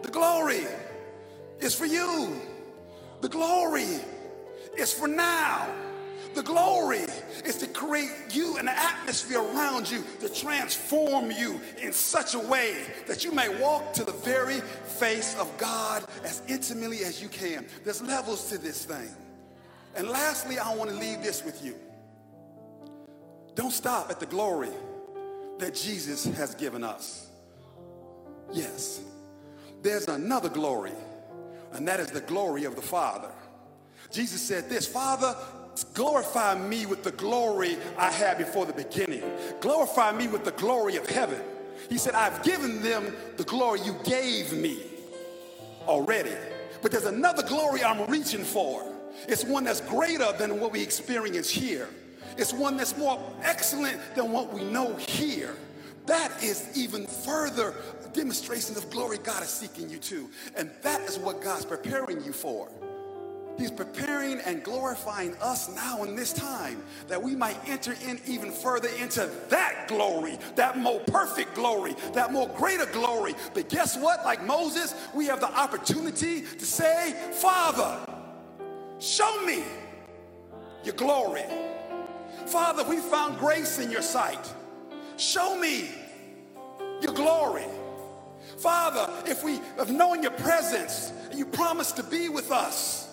The 0.00 0.08
glory 0.08 0.64
is 1.60 1.74
for 1.74 1.84
you. 1.84 2.40
The 3.20 3.28
glory 3.28 4.00
is 4.78 4.92
for 4.92 5.08
now. 5.08 5.68
The 6.34 6.42
glory 6.42 7.06
is 7.46 7.56
to 7.60 7.66
create 7.66 8.10
you 8.30 8.58
and 8.58 8.68
an 8.68 8.74
atmosphere 8.76 9.40
around 9.40 9.90
you 9.90 10.04
to 10.20 10.28
transform 10.28 11.30
you 11.30 11.58
in 11.80 11.94
such 11.94 12.34
a 12.34 12.38
way 12.38 12.84
that 13.06 13.24
you 13.24 13.32
may 13.32 13.48
walk 13.58 13.94
to 13.94 14.04
the 14.04 14.12
very 14.12 14.60
face 14.60 15.34
of 15.38 15.50
God 15.56 16.04
as 16.24 16.42
intimately 16.46 17.04
as 17.04 17.22
you 17.22 17.28
can. 17.28 17.64
There's 17.84 18.02
levels 18.02 18.50
to 18.50 18.58
this 18.58 18.84
thing. 18.84 19.08
And 19.94 20.08
lastly, 20.08 20.58
I 20.58 20.74
want 20.74 20.90
to 20.90 20.96
leave 20.96 21.22
this 21.22 21.42
with 21.42 21.64
you. 21.64 21.74
Don't 23.54 23.72
stop 23.72 24.10
at 24.10 24.20
the 24.20 24.26
glory 24.26 24.68
that 25.58 25.74
Jesus 25.74 26.26
has 26.36 26.54
given 26.54 26.84
us. 26.84 27.28
Yes, 28.52 29.00
there's 29.80 30.06
another 30.08 30.50
glory, 30.50 30.92
and 31.72 31.88
that 31.88 31.98
is 31.98 32.08
the 32.08 32.20
glory 32.20 32.64
of 32.64 32.76
the 32.76 32.82
Father. 32.82 33.32
Jesus 34.10 34.40
said 34.40 34.68
this 34.68 34.86
Father, 34.86 35.36
glorify 35.94 36.54
me 36.54 36.86
with 36.86 37.02
the 37.02 37.12
glory 37.12 37.76
I 37.98 38.10
had 38.10 38.38
before 38.38 38.66
the 38.66 38.72
beginning. 38.72 39.22
Glorify 39.60 40.12
me 40.12 40.28
with 40.28 40.44
the 40.44 40.52
glory 40.52 40.96
of 40.96 41.08
heaven. 41.08 41.40
He 41.88 41.98
said, 41.98 42.14
I've 42.14 42.42
given 42.42 42.82
them 42.82 43.14
the 43.36 43.44
glory 43.44 43.80
you 43.82 43.94
gave 44.04 44.52
me 44.52 44.82
already. 45.86 46.32
But 46.82 46.90
there's 46.90 47.04
another 47.04 47.42
glory 47.42 47.84
I'm 47.84 48.10
reaching 48.10 48.44
for. 48.44 48.84
It's 49.28 49.44
one 49.44 49.64
that's 49.64 49.80
greater 49.80 50.32
than 50.38 50.60
what 50.60 50.72
we 50.72 50.82
experience 50.82 51.48
here. 51.48 51.88
It's 52.36 52.52
one 52.52 52.76
that's 52.76 52.96
more 52.96 53.18
excellent 53.42 53.98
than 54.14 54.32
what 54.32 54.52
we 54.52 54.64
know 54.64 54.94
here. 54.96 55.54
That 56.06 56.42
is 56.42 56.70
even 56.76 57.06
further 57.06 57.74
demonstration 58.16 58.76
of 58.76 58.88
glory 58.90 59.18
God 59.18 59.42
is 59.42 59.50
seeking 59.50 59.90
you 59.90 59.98
to. 59.98 60.28
And 60.56 60.70
that 60.82 61.02
is 61.02 61.18
what 61.18 61.42
God's 61.42 61.66
preparing 61.66 62.24
you 62.24 62.32
for. 62.32 62.68
He's 63.58 63.70
preparing 63.70 64.40
and 64.40 64.62
glorifying 64.62 65.34
us 65.40 65.68
now 65.74 66.02
in 66.04 66.14
this 66.14 66.32
time 66.32 66.82
that 67.08 67.22
we 67.22 67.34
might 67.34 67.56
enter 67.68 67.94
in 68.06 68.20
even 68.26 68.50
further 68.52 68.88
into 69.00 69.30
that 69.48 69.86
glory, 69.88 70.38
that 70.56 70.78
more 70.78 71.00
perfect 71.00 71.54
glory, 71.54 71.94
that 72.12 72.32
more 72.32 72.48
greater 72.48 72.86
glory. 72.86 73.34
But 73.54 73.68
guess 73.68 73.96
what? 73.96 74.24
Like 74.24 74.44
Moses, 74.44 74.94
we 75.14 75.26
have 75.26 75.40
the 75.40 75.50
opportunity 75.52 76.42
to 76.42 76.66
say, 76.66 77.14
Father, 77.32 77.98
show 78.98 79.42
me 79.44 79.64
your 80.84 80.94
glory. 80.94 81.44
Father, 82.46 82.84
we 82.84 82.98
found 82.98 83.38
grace 83.38 83.78
in 83.78 83.90
your 83.90 84.02
sight. 84.02 84.52
Show 85.16 85.58
me 85.58 85.90
your 87.00 87.14
glory. 87.14 87.64
Father, 88.58 89.10
if 89.26 89.42
we 89.44 89.60
have 89.76 89.90
known 89.90 90.22
your 90.22 90.32
presence 90.32 91.12
you 91.34 91.44
promised 91.44 91.96
to 91.96 92.02
be 92.02 92.28
with 92.28 92.50
us, 92.50 93.05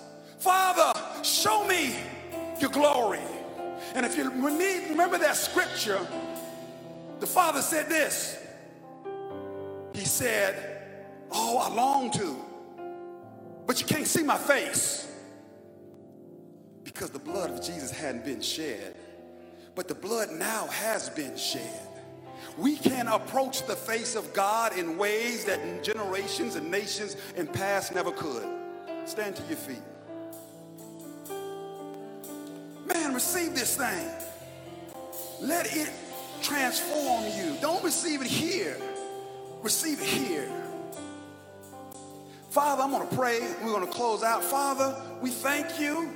Father, 0.44 1.24
show 1.24 1.66
me 1.66 1.96
your 2.60 2.70
glory. 2.70 3.22
And 3.96 4.06
if 4.06 4.18
you 4.18 4.30
need, 4.30 4.90
remember 4.90 5.18
that 5.20 5.38
scripture, 5.38 6.06
the 7.22 7.26
Father 7.26 7.62
said 7.62 7.88
this. 7.88 8.38
He 9.94 10.04
said, 10.04 10.82
Oh, 11.32 11.60
I 11.60 11.74
long 11.74 12.12
to, 12.12 12.36
but 13.66 13.80
you 13.80 13.88
can't 13.88 14.06
see 14.06 14.22
my 14.22 14.38
face 14.38 15.10
because 16.84 17.10
the 17.10 17.20
blood 17.20 17.50
of 17.50 17.64
Jesus 17.64 17.90
hadn't 17.90 18.26
been 18.26 18.42
shed. 18.42 18.98
But 19.76 19.88
the 19.88 19.96
blood 19.96 20.30
now 20.32 20.68
has 20.68 21.10
been 21.10 21.38
shed. 21.38 21.88
We 22.58 22.76
can 22.76 23.08
approach 23.08 23.66
the 23.66 23.78
face 23.78 24.18
of 24.18 24.34
God 24.34 24.78
in 24.78 24.98
ways 24.98 25.46
that 25.46 25.86
generations 25.86 26.56
and 26.58 26.70
nations 26.70 27.16
in 27.38 27.48
past 27.48 27.96
never 27.96 28.12
could. 28.12 28.46
Stand 29.06 29.38
to 29.38 29.44
your 29.44 29.56
feet. 29.56 29.82
Receive 33.12 33.56
this 33.56 33.76
thing. 33.76 34.08
Let 35.42 35.76
it 35.76 35.90
transform 36.42 37.26
you. 37.38 37.58
Don't 37.62 37.84
receive 37.84 38.22
it 38.22 38.28
here. 38.28 38.78
Receive 39.62 40.00
it 40.00 40.08
here. 40.08 40.50
Father, 42.50 42.84
I'm 42.84 42.92
going 42.92 43.08
to 43.08 43.16
pray. 43.16 43.40
We're 43.64 43.72
going 43.74 43.86
to 43.86 43.92
close 43.92 44.24
out. 44.24 44.44
Father, 44.44 44.96
we 45.22 45.32
thank 45.32 45.80
you. 45.80 46.12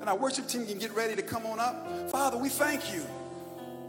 And 0.00 0.10
our 0.10 0.16
worship 0.16 0.48
team 0.48 0.66
can 0.66 0.78
get 0.78 0.94
ready 0.94 1.16
to 1.16 1.22
come 1.22 1.46
on 1.46 1.60
up. 1.60 2.10
Father, 2.10 2.36
we 2.36 2.48
thank 2.48 2.92
you 2.92 3.06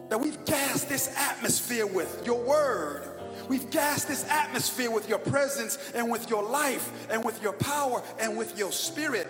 that 0.09 0.19
we've 0.19 0.45
gassed 0.45 0.87
this 0.87 1.13
atmosphere 1.17 1.87
with 1.87 2.23
your 2.25 2.41
word. 2.41 3.03
We've 3.49 3.69
gassed 3.71 4.07
this 4.07 4.27
atmosphere 4.29 4.91
with 4.91 5.09
your 5.09 5.19
presence 5.19 5.77
and 5.95 6.11
with 6.11 6.29
your 6.29 6.43
life 6.43 7.07
and 7.09 7.25
with 7.25 7.41
your 7.41 7.53
power 7.53 8.01
and 8.19 8.37
with 8.37 8.57
your 8.57 8.71
spirit 8.71 9.27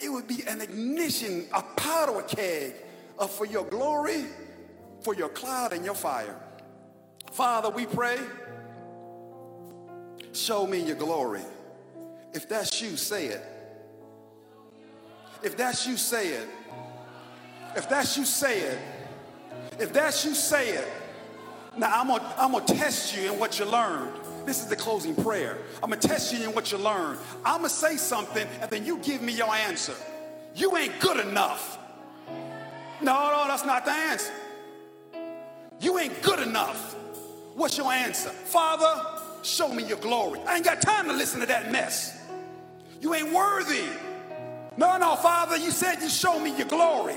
it 0.00 0.08
would 0.08 0.26
be 0.26 0.42
an 0.46 0.60
ignition, 0.60 1.46
a 1.52 1.62
powder 1.62 2.22
keg 2.22 2.74
of 3.18 3.30
for 3.30 3.44
your 3.46 3.64
glory, 3.64 4.24
for 5.02 5.14
your 5.14 5.28
cloud 5.28 5.72
and 5.72 5.84
your 5.84 5.94
fire. 5.94 6.36
Father, 7.32 7.70
we 7.70 7.86
pray, 7.86 8.18
show 10.32 10.66
me 10.66 10.80
your 10.80 10.96
glory. 10.96 11.42
If 12.32 12.48
that's 12.48 12.80
you, 12.80 12.96
say 12.96 13.26
it. 13.26 13.44
If 15.42 15.56
that's 15.56 15.86
you, 15.86 15.96
say 15.96 16.28
it. 16.28 16.48
If 17.76 17.88
that's 17.88 18.16
you, 18.16 18.24
say 18.24 18.60
it. 18.60 18.78
If 19.78 19.92
that's 19.92 20.24
you, 20.24 20.34
say 20.34 20.70
it. 20.70 20.88
Now 21.76 22.00
I'm 22.00 22.08
gonna, 22.08 22.34
I'm 22.36 22.52
gonna 22.52 22.64
test 22.64 23.16
you 23.16 23.32
in 23.32 23.38
what 23.38 23.58
you 23.58 23.64
learned. 23.64 24.12
This 24.46 24.60
is 24.60 24.66
the 24.66 24.76
closing 24.76 25.14
prayer. 25.14 25.58
I'm 25.82 25.90
going 25.90 26.00
to 26.00 26.08
test 26.08 26.32
you 26.32 26.44
in 26.44 26.54
what 26.54 26.72
you 26.72 26.78
learn. 26.78 27.18
I'm 27.44 27.58
going 27.58 27.68
to 27.68 27.74
say 27.74 27.96
something 27.96 28.46
and 28.60 28.70
then 28.70 28.84
you 28.84 28.98
give 28.98 29.22
me 29.22 29.32
your 29.32 29.54
answer. 29.54 29.94
You 30.54 30.76
ain't 30.76 30.98
good 31.00 31.24
enough. 31.26 31.78
No, 33.00 33.30
no, 33.30 33.44
that's 33.46 33.64
not 33.64 33.84
the 33.84 33.92
answer. 33.92 34.32
You 35.80 35.98
ain't 35.98 36.20
good 36.22 36.40
enough. 36.40 36.94
What's 37.54 37.78
your 37.78 37.90
answer? 37.90 38.28
Father, 38.30 39.20
show 39.42 39.72
me 39.72 39.84
your 39.84 39.98
glory. 39.98 40.40
I 40.46 40.56
ain't 40.56 40.64
got 40.64 40.82
time 40.82 41.06
to 41.06 41.12
listen 41.12 41.40
to 41.40 41.46
that 41.46 41.72
mess. 41.72 42.18
You 43.00 43.14
ain't 43.14 43.32
worthy. 43.32 43.84
No, 44.76 44.98
no, 44.98 45.16
Father, 45.16 45.56
you 45.56 45.70
said 45.70 46.00
you 46.00 46.08
show 46.08 46.38
me 46.38 46.56
your 46.56 46.66
glory. 46.68 47.16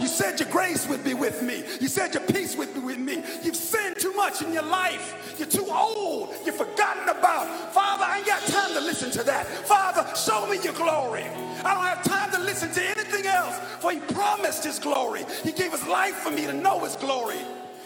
You 0.00 0.06
said 0.08 0.40
your 0.40 0.48
grace 0.50 0.88
would 0.88 1.04
be 1.04 1.14
with 1.14 1.42
me. 1.42 1.62
You 1.80 1.88
said 1.88 2.14
your 2.14 2.22
peace 2.24 2.56
would 2.56 2.72
be 2.74 2.80
with 2.80 2.98
me. 2.98 3.22
You've 3.42 3.56
sinned 3.56 3.96
too 3.98 4.12
much 4.14 4.42
in 4.42 4.52
your 4.52 4.64
life. 4.64 5.34
You're 5.38 5.48
too 5.48 5.66
old. 5.70 6.34
You're 6.44 6.54
forgotten 6.54 7.08
about. 7.08 7.72
Father, 7.72 8.04
I 8.04 8.18
ain't 8.18 8.26
got 8.26 8.42
time 8.42 8.72
to 8.74 8.80
listen 8.80 9.10
to 9.12 9.22
that. 9.24 9.46
Father, 9.46 10.04
show 10.16 10.46
me 10.46 10.58
your 10.62 10.74
glory. 10.74 11.24
I 11.64 11.74
don't 11.74 11.84
have 11.84 12.02
time 12.04 12.30
to 12.32 12.40
listen 12.40 12.72
to 12.72 12.82
anything 12.82 13.26
else, 13.26 13.58
for 13.80 13.92
He 13.92 14.00
promised 14.00 14.64
His 14.64 14.78
glory. 14.78 15.24
He 15.42 15.52
gave 15.52 15.72
His 15.72 15.86
life 15.86 16.16
for 16.16 16.30
me 16.30 16.46
to 16.46 16.52
know 16.52 16.80
His 16.80 16.96
glory. 16.96 17.38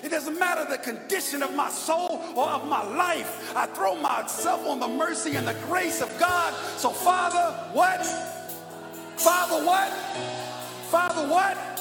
It 0.03 0.11
doesn't 0.11 0.39
matter 0.39 0.65
the 0.71 0.79
condition 0.79 1.43
of 1.43 1.55
my 1.55 1.69
soul 1.71 2.23
or 2.37 2.49
of 2.49 2.67
my 2.69 2.85
life. 2.97 3.53
I 3.57 3.67
throw 3.67 3.97
myself 3.97 4.67
on 4.67 4.81
the 4.81 4.89
mercy 4.89 5.35
and 5.37 5.47
the 5.47 5.57
grace 5.67 6.01
of 6.01 6.19
God. 6.19 6.55
So, 6.79 6.91
Father, 6.91 7.53
what? 7.73 8.07
Father, 9.17 9.67
what? 9.67 9.91
Father, 10.91 11.29
what? 11.29 11.78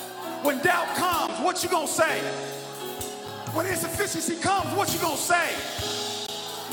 When 0.48 0.60
doubt 0.64 0.88
comes, 0.96 1.40
what 1.42 1.62
you 1.64 1.70
gonna 1.70 1.88
say? 1.88 2.22
When 3.54 3.66
insufficiency 3.66 4.38
comes, 4.38 4.74
what 4.78 4.94
you 4.94 5.00
gonna 5.02 5.18
say? 5.18 5.50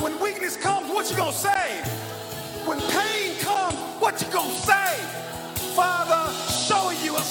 When 0.01 0.21
weakness 0.21 0.57
comes, 0.57 0.91
what 0.93 1.11
you 1.11 1.17
gonna 1.17 1.33
say? 1.33 1.83
When 2.67 2.81
pain 2.81 3.37
comes, 3.41 3.75
what 4.01 4.23
you 4.23 4.29
gonna 4.33 4.55
say? 4.55 4.97
Father, 5.75 6.33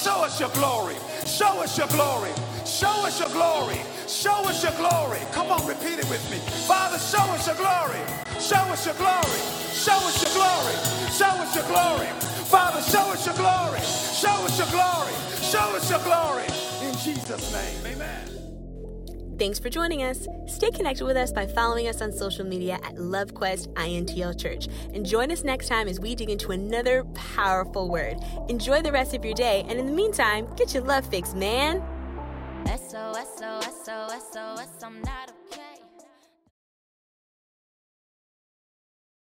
show 0.04 0.22
us 0.24 0.38
your 0.40 0.50
glory. 0.50 0.96
Show 1.26 1.62
us 1.62 1.78
your 1.78 1.88
glory. 1.88 2.30
Show 2.66 3.06
us 3.06 3.20
your 3.20 3.30
glory. 3.30 3.80
Show 4.08 4.36
us 4.48 4.62
your 4.62 4.72
glory. 4.72 5.20
Come 5.32 5.48
on, 5.52 5.66
repeat 5.66 5.98
it 5.98 6.08
with 6.10 6.24
me. 6.30 6.38
Father, 6.68 6.98
show 6.98 7.24
us 7.32 7.46
your 7.46 7.56
glory. 7.56 8.00
Show 8.40 8.62
us 8.72 8.86
your 8.86 8.96
glory. 8.96 9.40
Show 9.72 9.96
us 9.96 10.22
your 10.22 10.32
glory. 10.34 10.76
Show 11.10 11.32
us 11.42 11.56
your 11.56 11.66
glory. 11.66 12.33
Father, 12.54 12.82
show 12.82 13.10
us 13.10 13.26
your 13.26 13.34
glory. 13.34 13.80
Show 13.80 14.44
us 14.44 14.58
your 14.58 14.68
glory. 14.68 15.12
Show 15.42 15.74
us 15.74 15.90
your 15.90 15.98
glory. 16.04 16.44
In 16.88 16.96
Jesus' 16.98 17.52
name, 17.52 17.94
amen. 17.96 19.36
Thanks 19.40 19.58
for 19.58 19.70
joining 19.70 20.04
us. 20.04 20.28
Stay 20.46 20.70
connected 20.70 21.04
with 21.04 21.16
us 21.16 21.32
by 21.32 21.48
following 21.48 21.88
us 21.88 22.00
on 22.00 22.12
social 22.12 22.46
media 22.46 22.74
at 22.84 22.94
LoveQuest 22.94 23.72
INTL 23.74 24.40
Church. 24.40 24.68
And 24.94 25.04
join 25.04 25.32
us 25.32 25.42
next 25.42 25.66
time 25.66 25.88
as 25.88 25.98
we 25.98 26.14
dig 26.14 26.30
into 26.30 26.52
another 26.52 27.02
powerful 27.14 27.88
word. 27.88 28.18
Enjoy 28.48 28.80
the 28.82 28.92
rest 28.92 29.14
of 29.14 29.24
your 29.24 29.34
day, 29.34 29.66
and 29.68 29.80
in 29.80 29.86
the 29.86 29.92
meantime, 29.92 30.46
get 30.54 30.74
your 30.74 30.84
love 30.84 31.04
fix, 31.06 31.34
man. 31.34 31.82
SOS, 32.66 33.36
SOS, 33.36 33.84
SOS, 33.84 34.32
SOS, 34.32 34.68
I'm 34.84 35.02
not 35.02 35.28
a 35.30 35.34